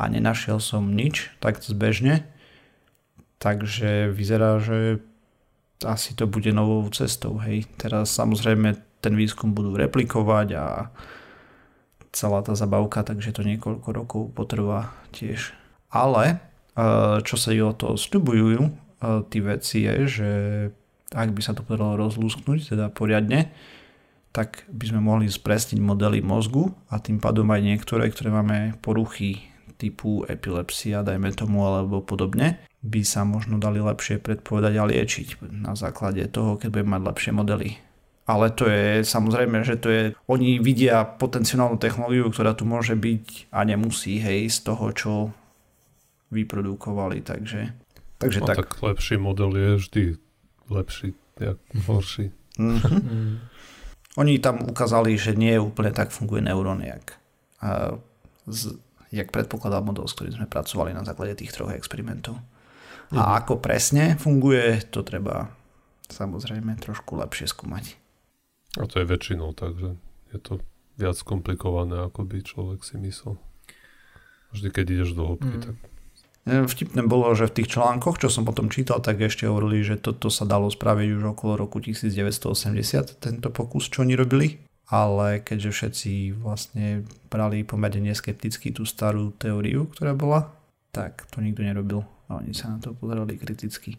[0.00, 2.24] a nenašiel som nič tak zbežne,
[3.42, 5.02] Takže vyzerá, že
[5.82, 7.42] asi to bude novou cestou.
[7.42, 7.66] Hej.
[7.74, 10.94] Teraz samozrejme ten výskum budú replikovať a
[12.14, 15.50] celá tá zabavka, takže to niekoľko rokov potrvá tiež.
[15.90, 16.36] Ale e,
[17.26, 18.70] čo sa o to sľubujú e,
[19.26, 20.30] tí veci je, že
[21.10, 23.50] ak by sa to podarilo rozlúsknuť teda poriadne,
[24.32, 29.51] tak by sme mohli spresniť modely mozgu a tým pádom aj niektoré, ktoré máme poruchy
[29.82, 35.74] typu epilepsia, dajme tomu, alebo podobne, by sa možno dali lepšie predpovedať a liečiť na
[35.74, 37.70] základe toho, keď budeme mať lepšie modely.
[38.22, 43.50] Ale to je samozrejme, že to je, oni vidia potenciálnu technológiu, ktorá tu môže byť
[43.50, 45.12] a nemusí, hej, z toho, čo
[46.30, 47.74] vyprodukovali, takže,
[48.22, 48.56] takže no, tak.
[48.62, 48.70] tak.
[48.78, 50.02] lepší model je vždy
[50.70, 51.08] lepší,
[51.42, 51.58] jak
[51.90, 52.30] horší.
[52.56, 53.50] Mm-hmm.
[54.22, 57.16] Oni tam ukázali, že nie úplne tak funguje neurón, jak,
[58.46, 58.76] z,
[59.12, 62.40] jak predpokladal model, s ktorým sme pracovali na základe tých troch experimentov.
[62.40, 63.20] Mm-hmm.
[63.20, 63.32] A mhm.
[63.44, 65.52] ako presne funguje, to treba
[66.08, 68.00] samozrejme trošku lepšie skúmať.
[68.80, 70.00] A to je väčšinou, takže
[70.32, 70.64] je to
[70.96, 73.36] viac komplikované, ako by človek si myslel.
[74.56, 75.64] Vždy, keď ideš do hĺbky, mm.
[75.64, 75.76] tak...
[76.42, 80.26] Vtipné bolo, že v tých článkoch, čo som potom čítal, tak ešte hovorili, že toto
[80.26, 84.58] sa dalo spraviť už okolo roku 1980, tento pokus, čo oni robili.
[84.92, 90.52] Ale keďže všetci vlastne brali pomerne neskepticky tú starú teóriu, ktorá bola,
[90.92, 92.04] tak to nikto nerobil.
[92.28, 93.96] A oni sa na to pozerali kriticky.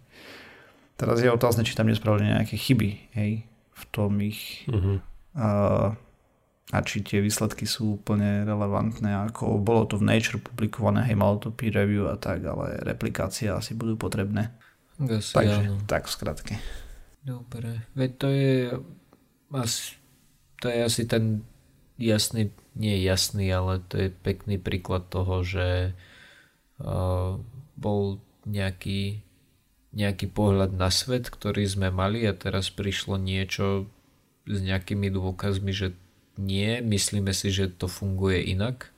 [0.93, 3.41] Teraz je otázne, či tam nespravili nejaké chyby, hej,
[3.73, 5.01] v tom ich uh-huh.
[5.33, 5.89] uh,
[6.69, 11.41] a či tie výsledky sú úplne relevantné, ako bolo to v Nature publikované, hej, malo
[11.41, 14.53] to peer review a tak, ale replikácie asi budú potrebné.
[15.01, 15.81] Asi, Takže, áno.
[15.89, 16.53] tak v skratke.
[17.25, 18.53] Dobre, veď to je
[19.57, 19.97] asi,
[20.63, 21.43] to je asi ten
[21.99, 25.91] jasný, nie jasný, ale to je pekný príklad toho, že
[26.79, 27.35] uh,
[27.75, 29.19] bol nejaký
[29.93, 33.85] nejaký pohľad na svet, ktorý sme mali a teraz prišlo niečo
[34.49, 35.93] s nejakými dôkazmi, že
[36.33, 38.89] nie, myslíme si, že to funguje inak,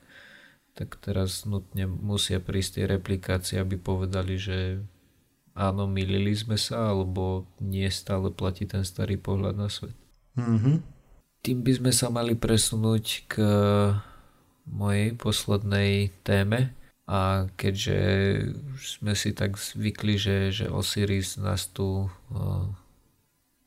[0.72, 4.80] tak teraz nutne musia prísť tie replikácie, aby povedali, že
[5.52, 9.96] áno, milili sme sa, alebo nie stále platí ten starý pohľad na svet.
[10.40, 10.95] Mm-hmm.
[11.46, 13.38] Tým by sme sa mali presunúť k
[14.66, 16.74] mojej poslednej téme,
[17.06, 17.98] a keďže
[18.82, 22.10] sme si tak zvykli, že, že Osiris nás tu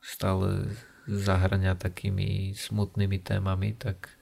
[0.04, 0.76] stále
[1.08, 4.12] zahrania takými smutnými témami, tak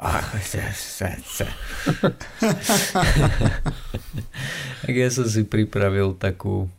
[4.80, 6.72] tak ja som si pripravil takú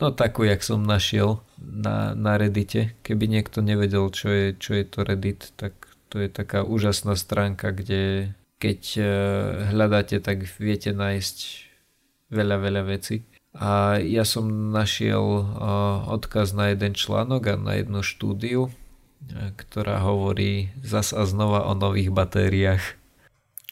[0.00, 2.96] no takú, jak som našiel na, na Reddite.
[3.02, 5.72] Keby niekto nevedel, čo je, čo je to Reddit, tak
[6.12, 9.02] to je taká úžasná stránka, kde keď e,
[9.72, 11.36] hľadáte, tak viete nájsť
[12.32, 13.28] veľa, veľa vecí.
[13.56, 15.44] A ja som našiel e,
[16.08, 18.72] odkaz na jeden článok a na jednu štúdiu, e,
[19.60, 22.84] ktorá hovorí zas a znova o nových batériách.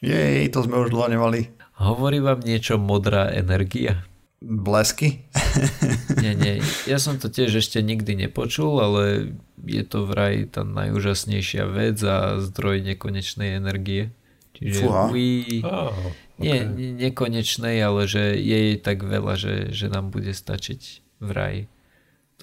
[0.05, 1.49] Jej, to sme už dlho nemali.
[1.81, 4.05] Hovorí vám niečo modrá energia?
[4.45, 5.25] Blesky?
[6.21, 6.61] nie, nie.
[6.85, 9.33] Ja som to tiež ešte nikdy nepočul, ale
[9.65, 14.13] je to vraj tá najúžasnejšia vec a zdroj nekonečnej energie.
[14.53, 15.09] Čiže Fúha.
[15.09, 15.65] we...
[15.65, 15.91] Oh,
[16.37, 16.61] okay.
[16.61, 20.81] Nie, nekonečnej, ale že je jej tak veľa, že, že nám bude stačiť
[21.25, 21.61] v raji.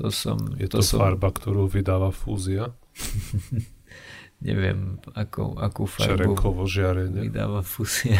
[0.02, 0.58] To som...
[0.58, 0.98] Je to, to som...
[0.98, 2.74] farba, ktorú vydáva fúzia?
[4.42, 7.30] Neviem, ako, akú farbu Čerenkovo žiarenie.
[7.30, 8.18] vydáva fúzia.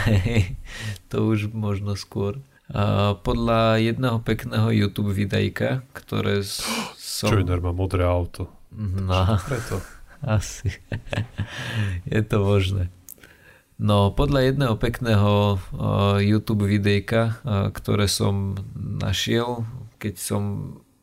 [1.11, 2.39] to už možno skôr.
[3.23, 6.41] Podľa jedného pekného YouTube videjka, ktoré
[6.97, 7.29] som...
[7.29, 8.49] Joiner má modré auto.
[8.73, 9.85] No, preto.
[10.23, 10.71] Asi.
[12.09, 12.89] je to možné.
[13.83, 19.67] No podľa jedného pekného uh, YouTube videjka, uh, ktoré som našiel,
[19.99, 20.43] keď som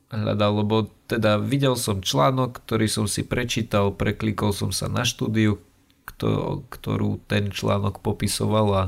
[0.07, 0.75] hľadal, lebo
[1.11, 5.59] teda videl som článok, ktorý som si prečítal, preklikol som sa na štúdiu,
[6.07, 8.83] kto, ktorú ten článok popisoval a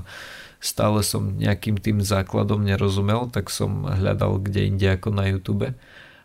[0.62, 5.74] stále som nejakým tým základom nerozumel, tak som hľadal kde inde ako na YouTube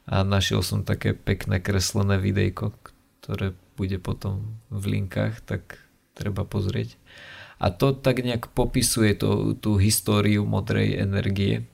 [0.06, 2.76] a našiel som také pekné kreslené videjko,
[3.24, 5.80] ktoré bude potom v linkách, tak
[6.12, 6.94] treba pozrieť.
[7.56, 11.64] A to tak nejak popisuje to, tú históriu modrej energie.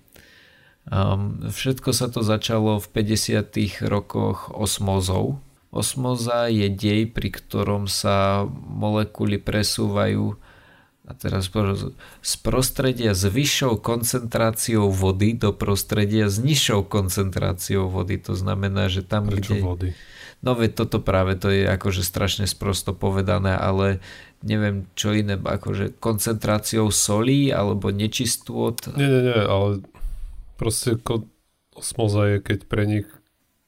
[0.86, 3.90] Um, všetko sa to začalo v 50.
[3.90, 5.42] rokoch osmozou.
[5.74, 10.38] Osmoza je dej, pri ktorom sa molekuly presúvajú
[11.02, 11.50] a teraz
[12.22, 18.22] z prostredia s vyššou koncentráciou vody do prostredia s nižšou koncentráciou vody.
[18.22, 19.62] To znamená, že tam, Prečo kde...
[19.66, 19.88] vody?
[20.42, 24.02] No veď toto práve, to je akože strašne sprosto povedané, ale
[24.42, 28.74] neviem čo iné, akože koncentráciou solí alebo nečistôt.
[28.98, 29.86] Nie, nie, nie, ale
[30.58, 31.30] proste ko-
[31.78, 33.06] osmoza je, keď pre nich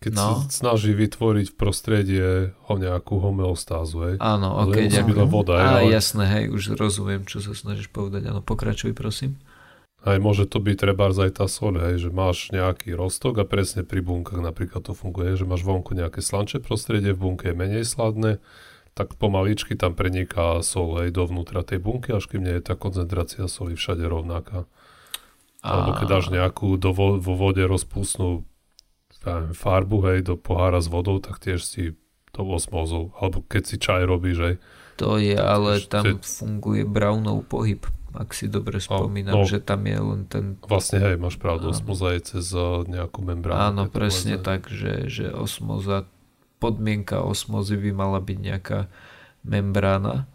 [0.05, 0.45] keď no.
[0.45, 2.27] sa snaží vytvoriť v prostredie
[2.69, 4.17] ho nejakú homeostázu, hej.
[4.21, 5.25] Áno, ok, ďakujem.
[5.33, 5.88] voda, Á, ale...
[5.88, 8.29] jasné, hej, už rozumiem, čo sa snažíš povedať.
[8.29, 9.40] Áno, pokračuj, prosím.
[10.05, 13.88] Aj môže to byť treba aj tá sol, hej, že máš nejaký rostok a presne
[13.88, 17.88] pri bunkách napríklad to funguje, že máš vonku nejaké slančie prostredie, v bunke je menej
[17.88, 18.37] sladné,
[18.93, 23.49] tak pomaličky tam preniká sol aj dovnútra tej bunky, až kým nie je tá koncentrácia
[23.49, 24.69] soli všade rovnaká.
[25.64, 25.69] A...
[25.73, 28.45] Alebo keď dáš nejakú do vo, vo vode rozpustnú
[29.57, 31.97] farbu, hej, do pohára s vodou, tak tiež si
[32.31, 33.15] to osmozou.
[33.19, 34.57] Alebo keď si čaj robíš, hej.
[35.03, 37.83] To je, ale tam funguje Brownov pohyb
[38.15, 40.55] ak si dobre spomínam, no, že tam je len ten...
[40.63, 43.59] Vlastne hej, máš pravdu, osmoza je cez eh, nejakú membránu.
[43.59, 46.07] Áno, presne tak, že, že osmoza,
[46.63, 48.87] podmienka osmozy by mala byť nejaká
[49.43, 50.31] membrána,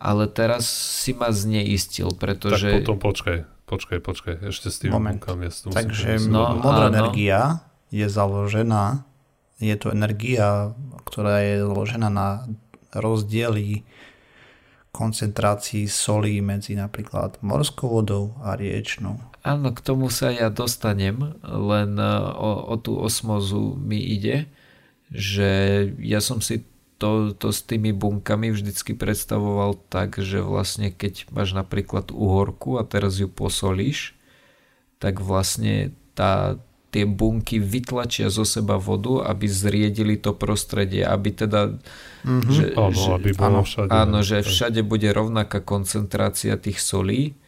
[0.00, 2.72] ale teraz si ma zneistil, pretože...
[2.72, 3.38] Tak potom počkaj,
[3.68, 5.20] počkaj, počkaj, ešte s tým Moment.
[5.20, 6.96] Ja Takže no, modrá áno.
[6.96, 9.04] energia je založená,
[9.60, 10.72] je to energia,
[11.04, 12.48] ktorá je založená na
[12.94, 13.84] rozdieli
[14.90, 19.22] koncentrácii solí medzi napríklad morskou vodou a riečnou.
[19.46, 24.50] Áno, k tomu sa ja dostanem, len e, o, o tú osmozu mi ide,
[25.08, 25.48] že
[26.02, 26.66] ja som si
[27.00, 32.84] to, to s tými bunkami vždycky predstavoval tak, že vlastne keď máš napríklad uhorku a
[32.84, 34.12] teraz ju posolíš,
[35.00, 41.78] tak vlastne tá, tie bunky vytlačia zo seba vodu, aby zriedili to prostredie, aby teda...
[42.26, 42.50] Mm-hmm.
[42.50, 43.90] Že, áno, že, aby bolo áno, všade.
[43.94, 47.38] Áno, že všade bude rovnaká koncentrácia tých solí,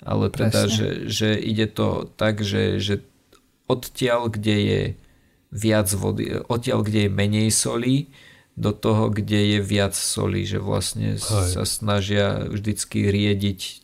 [0.00, 3.02] ale teda, že, že ide to tak, že, že
[3.66, 4.82] odtiaľ, kde je
[5.50, 8.10] viac vody, odtiaľ, kde je menej solí,
[8.54, 11.50] do toho, kde je viac solí, že vlastne Aj.
[11.50, 13.82] sa snažia vždycky riediť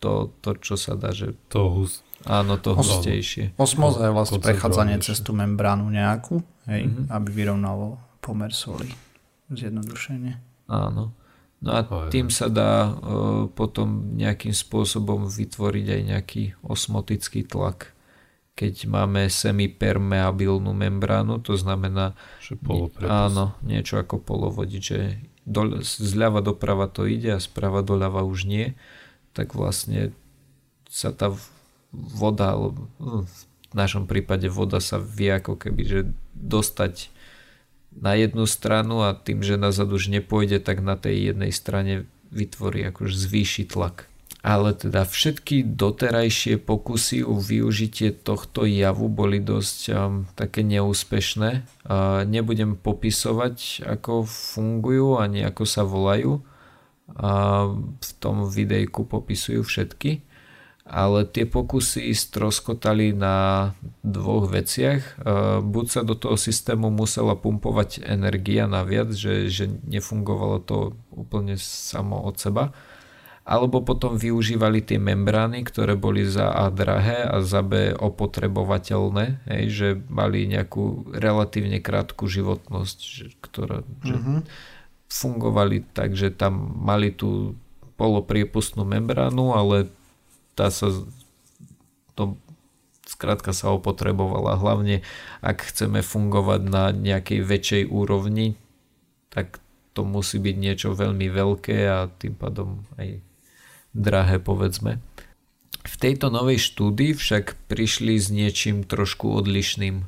[0.00, 1.36] to, to čo sa dá, že...
[1.52, 3.56] To hust, Áno, to hustejšie.
[3.56, 7.08] Osmoza je vlastne prechádzanie cez tú membránu nejakú, hej, mm-hmm.
[7.08, 8.92] aby vyrovnalo pomer soli.
[9.48, 10.36] Zjednodušenie.
[10.68, 11.16] Áno.
[11.58, 17.96] No a tým sa dá uh, potom nejakým spôsobom vytvoriť aj nejaký osmotický tlak.
[18.54, 22.58] Keď máme semipermeabilnú membránu, to znamená že
[23.06, 25.00] áno, niečo ako polovodič, že
[25.46, 28.76] do, zľava doprava to ide a sprava doľava už nie,
[29.34, 30.14] tak vlastne
[30.86, 31.34] sa tá
[31.92, 33.24] voda, hm,
[33.68, 36.00] v našom prípade voda sa vie ako keby že
[36.32, 37.12] dostať
[37.98, 42.84] na jednu stranu a tým, že nazad už nepôjde, tak na tej jednej strane vytvorí
[42.88, 44.06] akož zvýši tlak.
[44.38, 51.66] Ale teda všetky doterajšie pokusy o využitie tohto javu boli dosť um, také neúspešné.
[51.82, 56.38] Uh, nebudem popisovať, ako fungujú ani ako sa volajú.
[57.08, 60.27] Uh, v tom videjku popisujú všetky
[60.88, 63.70] ale tie pokusy stroskotali na
[64.00, 65.00] dvoch veciach.
[65.04, 65.12] E,
[65.60, 72.24] buď sa do toho systému musela pumpovať energia naviac, že, že nefungovalo to úplne samo
[72.24, 72.72] od seba,
[73.48, 79.64] alebo potom využívali tie membrány, ktoré boli za A drahé a za B opotrebovateľné, hej,
[79.68, 84.38] že mali nejakú relatívne krátku životnosť, že, ktorá že mm-hmm.
[85.08, 87.56] fungovali tak, že tam mali tú
[87.96, 89.90] polopriepustnú membránu, ale
[90.58, 90.90] tá sa
[92.18, 92.34] to
[93.06, 94.58] skrátka sa opotrebovala.
[94.58, 95.06] Hlavne
[95.38, 98.58] ak chceme fungovať na nejakej väčšej úrovni,
[99.30, 99.62] tak
[99.94, 103.22] to musí byť niečo veľmi veľké a tým pádom aj
[103.94, 104.98] drahé povedzme.
[105.88, 110.04] V tejto novej štúdii však prišli s niečím trošku odlišným.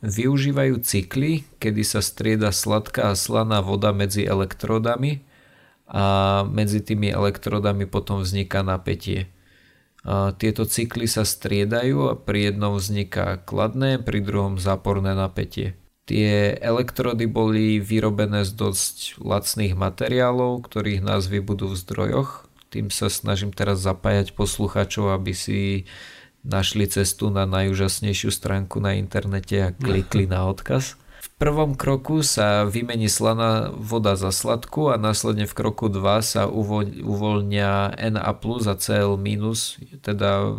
[0.00, 5.20] Využívajú cykly, kedy sa strieda sladká a slaná voda medzi elektródami
[5.86, 9.30] a medzi tými elektrodami potom vzniká napätie.
[10.38, 15.74] Tieto cykly sa striedajú a pri jednom vzniká kladné, pri druhom záporné napätie.
[16.06, 22.46] Tie elektrody boli vyrobené z dosť lacných materiálov, ktorých názvy budú v zdrojoch.
[22.70, 25.90] Tým sa snažím teraz zapájať posluchačov, aby si
[26.46, 30.94] našli cestu na najúžasnejšiu stránku na internete a klikli na odkaz
[31.36, 37.92] prvom kroku sa vymení slaná voda za sladkú a následne v kroku 2 sa uvoľnia
[38.08, 40.52] Na plus a Cl minus, teda e,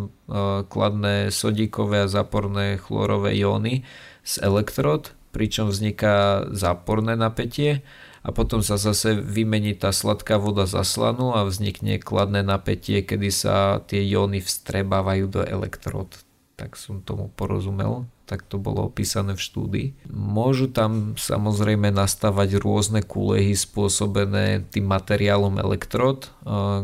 [0.69, 3.81] kladné sodíkové a záporné chlorové jóny
[4.21, 7.81] z elektrod, pričom vzniká záporné napätie
[8.21, 13.33] a potom sa zase vymení tá sladká voda za slanú a vznikne kladné napätie, kedy
[13.33, 16.21] sa tie jóny vstrebávajú do elektrod.
[16.53, 19.87] Tak som tomu porozumel tak to bolo opísané v štúdii.
[20.11, 26.27] Môžu tam samozrejme nastavať rôzne kúlehy spôsobené tým materiálom elektrod,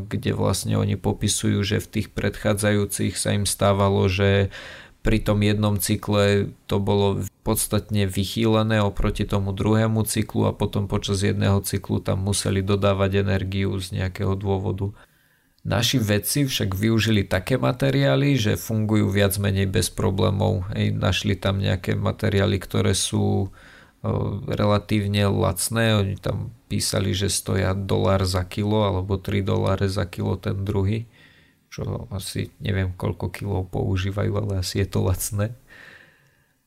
[0.07, 4.47] kde vlastne oni popisujú, že v tých predchádzajúcich sa im stávalo, že
[5.03, 11.19] pri tom jednom cykle to bolo podstatne vychýlené oproti tomu druhému cyklu a potom počas
[11.27, 14.95] jedného cyklu tam museli dodávať energiu z nejakého dôvodu.
[15.63, 20.67] Naši vedci však využili také materiály, že fungujú viac menej bez problémov.
[20.75, 23.47] Ej, našli tam nejaké materiály, ktoré sú
[24.51, 25.95] relatívne lacné.
[25.95, 31.07] Oni tam písali, že stoja dolár za kilo alebo 3 doláre za kilo ten druhý.
[31.71, 35.55] Čo asi neviem koľko kilov používajú, ale asi je to lacné.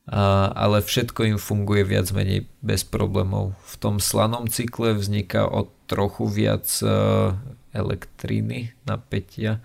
[0.09, 3.53] A, ale všetko im funguje viac menej bez problémov.
[3.68, 6.64] V tom slanom cykle vzniká o trochu viac
[7.76, 9.60] elektriny, napätia,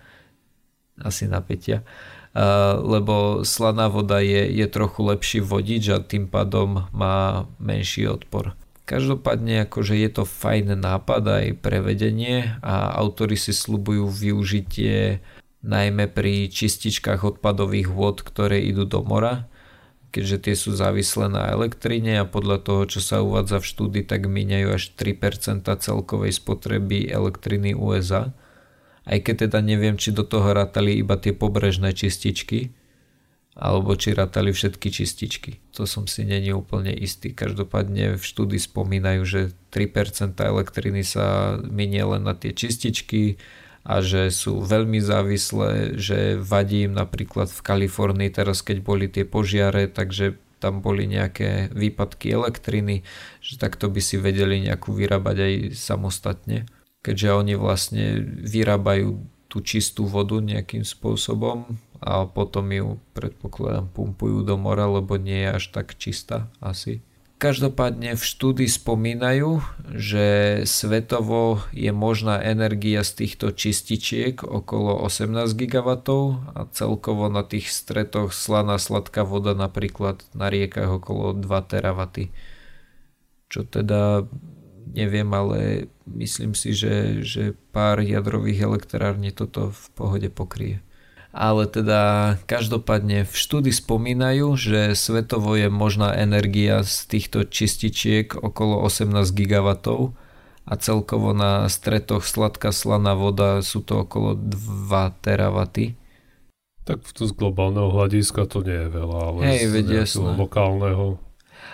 [1.00, 1.80] asi napätia,
[2.84, 8.52] lebo slaná voda je, je trochu lepší vodič a tým pádom má menší odpor.
[8.82, 15.24] Každopádne akože je to fajn nápad aj prevedenie a autory si slubujú využitie
[15.62, 19.46] najmä pri čističkách odpadových vod, ktoré idú do mora,
[20.12, 24.28] keďže tie sú závislé na elektrine a podľa toho, čo sa uvádza v štúdii, tak
[24.28, 28.36] míňajú až 3% celkovej spotreby elektriny USA
[29.06, 32.70] aj keď teda neviem, či do toho rátali iba tie pobrežné čističky,
[33.52, 35.60] alebo či rátali všetky čističky.
[35.76, 37.36] To som si není úplne istý.
[37.36, 39.40] Každopádne v štúdii spomínajú, že
[39.74, 43.36] 3% elektriny sa minie len na tie čističky
[43.82, 49.26] a že sú veľmi závislé, že vadí im napríklad v Kalifornii teraz, keď boli tie
[49.26, 53.02] požiare, takže tam boli nejaké výpadky elektriny,
[53.42, 56.70] že takto by si vedeli nejakú vyrábať aj samostatne
[57.02, 59.18] keďže oni vlastne vyrábajú
[59.50, 65.50] tú čistú vodu nejakým spôsobom a potom ju predpokladám pumpujú do mora, lebo nie je
[65.60, 67.04] až tak čistá asi.
[67.42, 69.58] Každopádne v štúdii spomínajú,
[69.98, 70.26] že
[70.62, 75.90] svetovo je možná energia z týchto čističiek okolo 18 GW
[76.54, 82.00] a celkovo na tých stretoch slaná sladká voda napríklad na riekach okolo 2 TW.
[83.50, 84.22] Čo teda
[84.94, 90.78] neviem, ale myslím si, že, že pár jadrových elektrární toto v pohode pokrie.
[91.32, 98.84] Ale teda každopádne v štúdii spomínajú, že svetovo je možná energia z týchto čističiek okolo
[98.84, 99.68] 18 GW
[100.62, 105.96] a celkovo na stretoch sladká slaná voda sú to okolo 2 teravaty.
[106.84, 109.60] Tak z globálneho hľadiska to nie je veľa, ale Hej,
[110.04, 111.16] z lokálneho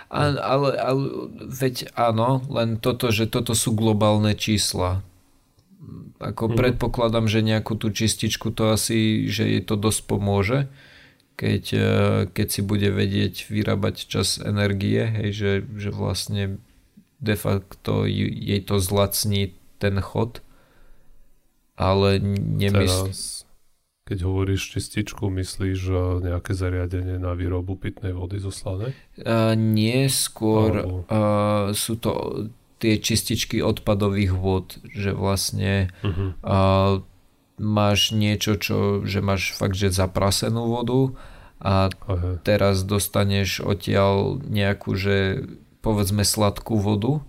[0.09, 1.03] a, ale, ale
[1.37, 5.05] veď áno, len toto, že toto sú globálne čísla.
[6.19, 6.55] Ako hmm.
[6.59, 10.59] predpokladám, že nejakú tú čističku to asi, že jej to dosť pomôže,
[11.39, 11.91] keď, e,
[12.27, 16.59] keď si bude vedieť vyrábať čas energie, hej, že, že vlastne
[17.23, 20.43] de facto jej to zlacní ten chod,
[21.79, 23.15] ale nemyslím...
[23.15, 23.47] Teraz
[24.09, 25.79] keď hovoríš čističku, myslíš
[26.25, 28.97] nejaké zariadenie na výrobu pitnej vody zo slanej?
[29.21, 32.11] Uh, nie, skôr uh, sú to
[32.79, 36.35] tie čističky odpadových vod, že vlastne uh-huh.
[36.41, 37.03] uh,
[37.59, 41.13] máš niečo, čo, že máš fakt, že zaprasenú vodu
[41.59, 42.39] a uh-huh.
[42.41, 45.43] teraz dostaneš odtiaľ nejakú, že
[45.83, 47.19] povedzme sladkú vodu,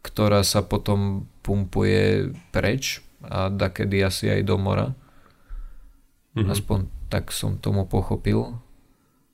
[0.00, 4.96] ktorá sa potom pumpuje preč a dakedy asi aj do mora.
[6.36, 6.52] Mm-hmm.
[6.54, 6.78] Aspoň
[7.10, 8.60] tak som tomu pochopil.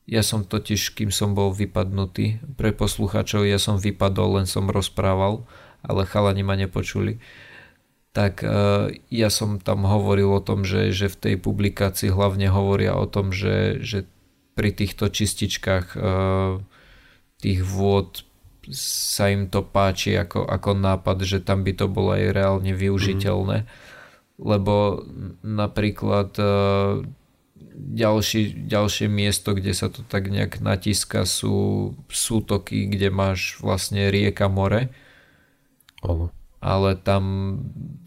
[0.04, 5.48] Ja som totiž, kým som bol vypadnutý, pre poslucháčov ja som vypadol, len som rozprával,
[5.80, 7.20] ale chalani ma nepočuli.
[8.14, 12.94] Tak uh, ja som tam hovoril o tom, že, že v tej publikácii hlavne hovoria
[12.94, 14.06] o tom, že, že
[14.54, 16.62] pri týchto čističkách uh,
[17.42, 18.22] tých vôd
[18.76, 23.66] sa im to páči ako, ako nápad, že tam by to bolo aj reálne využiteľné.
[23.66, 23.92] Mm
[24.38, 25.06] lebo
[25.46, 26.46] napríklad e,
[27.74, 34.50] ďalší, ďalšie miesto, kde sa to tak nejak natíska sú sútoky, kde máš vlastne rieka
[34.52, 34.92] more.
[36.04, 36.28] Ano.
[36.64, 37.24] Ale tam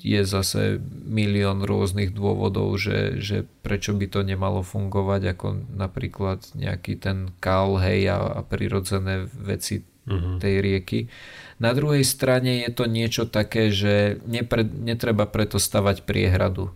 [0.01, 5.47] je zase milión rôznych dôvodov, že, že prečo by to nemalo fungovať, ako
[5.77, 10.41] napríklad nejaký ten kál, hej, a, a prirodzené veci uh-huh.
[10.41, 10.99] tej rieky.
[11.61, 16.73] Na druhej strane je to niečo také, že nepre, netreba preto stavať priehradu.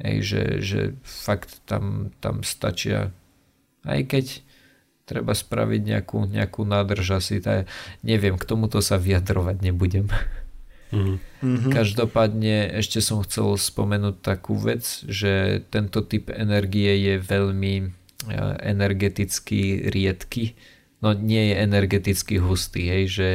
[0.00, 3.12] Ej, že, že fakt tam, tam stačia,
[3.84, 4.26] aj keď
[5.04, 7.66] treba spraviť nejakú, nejakú nádrž asi, tá,
[8.06, 10.06] neviem, k tomuto sa vyjadrovať nebudem.
[10.90, 11.70] Mm-hmm.
[11.70, 17.86] Každopádne ešte som chcel spomenúť takú vec, že tento typ energie je veľmi e,
[18.62, 20.58] energeticky riedky,
[20.98, 23.28] no nie je energeticky hustý, hej, že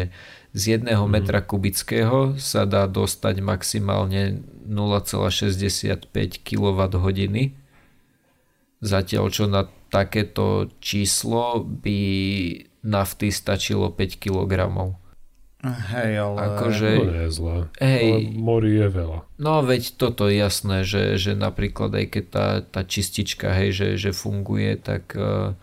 [0.56, 1.12] z jedného mm.
[1.12, 6.08] metra kubického sa dá dostať maximálne 0,65
[6.48, 7.08] kWh,
[8.80, 12.00] zatiaľ čo na takéto číslo by
[12.88, 14.54] nafty stačilo 5 kg.
[15.66, 16.38] Hej, ale...
[16.40, 17.58] Akože, to nie je zlé.
[17.82, 19.20] Hej, ale mori je veľa.
[19.42, 23.88] No veď toto je jasné, že, že napríklad aj keď tá, tá čistička, hej, že,
[23.98, 25.58] že funguje, tak uh,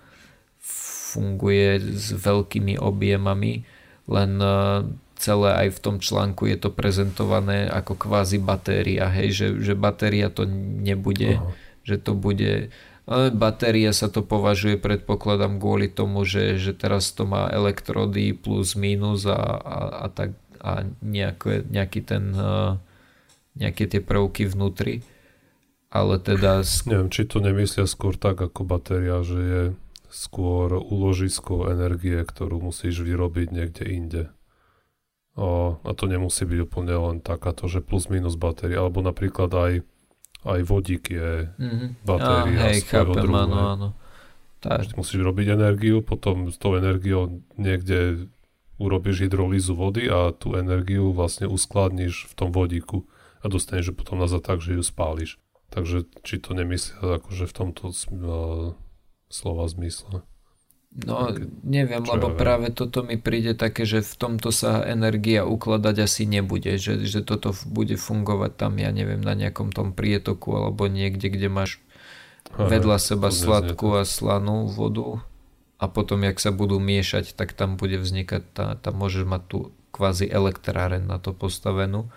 [1.14, 3.62] funguje s veľkými objemami,
[4.08, 4.86] len uh,
[5.18, 10.30] celé aj v tom článku je to prezentované ako kvázi batéria, hej, že, že batéria
[10.32, 11.54] to nebude, Aha.
[11.86, 17.26] že to bude ale batéria sa to považuje, predpokladám, kvôli tomu, že, že teraz to
[17.26, 22.30] má elektrody plus minus a, a, a, tak, a nejaké, nejaký ten,
[23.58, 25.02] nejaké tie prvky vnútri.
[25.90, 26.62] Ale teda...
[26.86, 29.62] Neviem, či to nemyslia skôr tak ako batéria, že je
[30.12, 34.22] skôr uložisko energie, ktorú musíš vyrobiť niekde inde.
[35.32, 39.72] A, a to nemusí byť úplne len takáto, že plus minus batéria, alebo napríklad aj
[40.42, 41.88] aj vodík je mm-hmm.
[42.02, 43.38] batéria ah, hej, chápem, druhu.
[43.46, 43.88] Áno, áno.
[44.62, 44.94] Tak.
[44.94, 48.30] Musíš robiť energiu, potom s tou energiou niekde
[48.78, 53.06] urobíš hydrolízu vody a tú energiu vlastne uskladníš v tom vodíku
[53.42, 55.38] a dostaneš ju potom nazad tak, že ju spáliš.
[55.70, 57.90] Takže či to nemyslia akože v tomto
[59.32, 60.22] slova zmysle.
[60.92, 61.32] No
[61.64, 66.04] neviem, Čo lebo ja práve toto mi príde také, že v tomto sa energia ukladať
[66.04, 70.92] asi nebude, že, že toto bude fungovať tam, ja neviem, na nejakom tom prietoku alebo
[70.92, 71.80] niekde, kde máš
[72.52, 75.24] Aha, vedľa seba sladkú a slanú vodu
[75.80, 79.58] a potom, jak sa budú miešať, tak tam bude vznikať, tá, tam môžeš mať tú
[79.96, 82.12] kvázi elektráren na to postavenú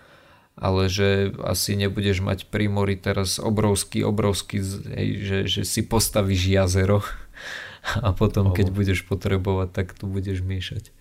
[0.56, 4.64] ale že asi nebudeš mať pri mori teraz obrovský, obrovský,
[4.96, 7.04] hej, že, že si postavíš jazero
[8.06, 10.96] a potom, keď budeš potrebovať, tak to budeš miešať.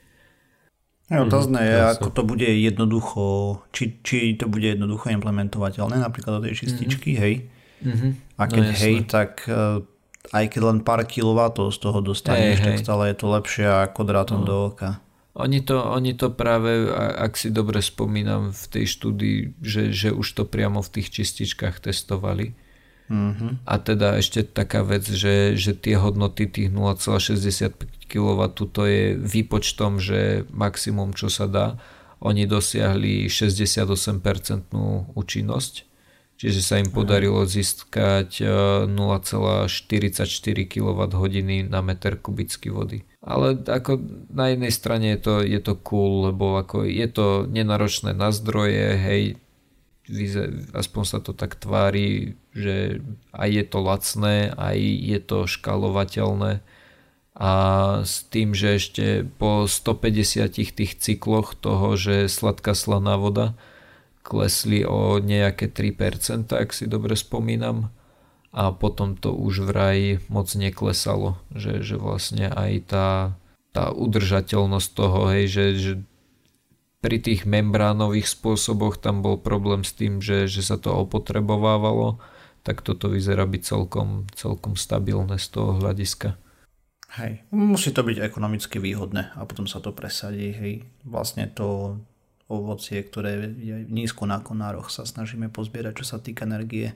[1.13, 3.25] Ja, otázne je, mm, ako to bude jednoducho,
[3.77, 7.23] či, či to bude jednoducho implementovateľné, napríklad do tej čističky, mm-hmm.
[7.23, 7.35] hej.
[7.85, 8.11] Mm-hmm.
[8.41, 9.85] A no keď no, hej, tak uh,
[10.33, 12.83] aj keď len pár kilovatov z toho dostaneš, hey, tak hej.
[12.83, 14.47] stále je to lepšie ako drátom no.
[14.49, 15.05] do oka.
[15.35, 20.27] Oni to, oni to práve, ak si dobre spomínam v tej štúdii, že, že už
[20.31, 22.55] to priamo v tých čističkách testovali
[23.05, 23.69] Mm-hmm.
[23.69, 30.01] A teda ešte taká vec, že, že tie hodnoty tých 0,65 kW to je výpočtom,
[30.01, 31.77] že maximum čo sa dá.
[32.25, 33.85] Oni dosiahli 68%
[35.13, 35.75] účinnosť,
[36.37, 38.43] čiže sa im podarilo získať
[38.91, 39.67] 0,44
[40.69, 41.25] kWh
[41.69, 43.07] na meter kubický vody.
[43.25, 48.13] Ale ako na jednej strane je to, je to cool, lebo ako je to nenaročné
[48.13, 49.23] na zdroje, hej,
[50.77, 53.01] aspoň sa to tak tvári, že
[53.33, 56.61] aj je to lacné, aj je to škalovateľné
[57.35, 57.53] a
[58.07, 63.59] s tým, že ešte po 150 tých cykloch toho, že sladká slaná voda
[64.25, 67.93] klesli o nejaké 3%, ak si dobre spomínam
[68.57, 73.09] a potom to už vraj moc neklesalo, že, že vlastne aj tá,
[73.77, 75.93] tá udržateľnosť toho, hej, že, že
[77.05, 82.17] pri tých membránových spôsoboch tam bol problém s tým, že, že sa to opotrebovávalo,
[82.65, 86.41] tak toto vyzerá byť celkom, celkom stabilné z toho hľadiska.
[87.21, 90.51] Hej, musí to byť ekonomicky výhodné a potom sa to presadí.
[90.51, 92.01] Hej, vlastne to
[92.49, 96.93] ovocie, ktoré je nízko na konároch, sa snažíme pozbierať, čo sa týka energie,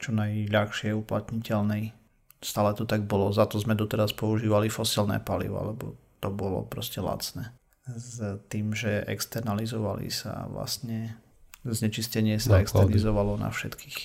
[0.00, 1.92] čo najľahšie uplatniteľnej.
[2.40, 7.00] Stále to tak bolo, za to sme doteraz používali fosilné paliva, lebo to bolo proste
[7.00, 7.52] lacné
[7.86, 8.18] s
[8.50, 11.14] tým, že externalizovali sa vlastne
[11.62, 13.98] znečistenie sa no, externalizovalo na všetkých.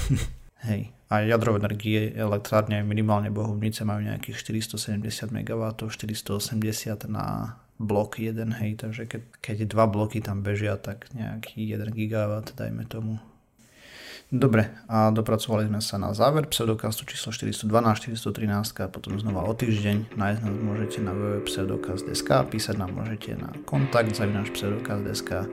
[0.68, 0.92] Hej.
[1.12, 8.80] A jadrové energie, elektrárne minimálne Bohumnice majú nejakých 470 MW, 480 na blok 1, hej,
[8.80, 13.20] takže keď, keď dva bloky tam bežia, tak nejaký 1 GW, dajme tomu,
[14.34, 19.54] Dobre, a dopracovali sme sa na záver pseudokastu číslo 412, 413 a potom znova o
[19.54, 20.16] týždeň.
[20.16, 25.46] Nájsť nás môžete na www.pseudokast.sk, písať nám môžete na kontakt zavinač pseudokast.sk.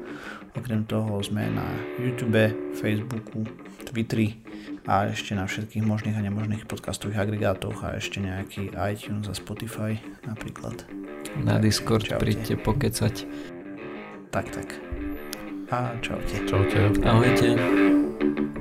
[0.57, 1.67] Okrem toho sme na
[2.01, 3.45] YouTube, Facebooku,
[3.86, 4.39] Twitteri
[4.88, 10.01] a ešte na všetkých možných a nemožných podcastových agregátoch a ešte nejaký iTunes a Spotify
[10.25, 10.86] napríklad.
[11.38, 12.21] Na Discord čaute.
[12.21, 13.15] príďte pokecať.
[14.34, 14.69] Tak, tak.
[15.71, 16.36] A čaute.
[16.47, 16.79] Čaute.
[17.05, 18.59] Ahojte.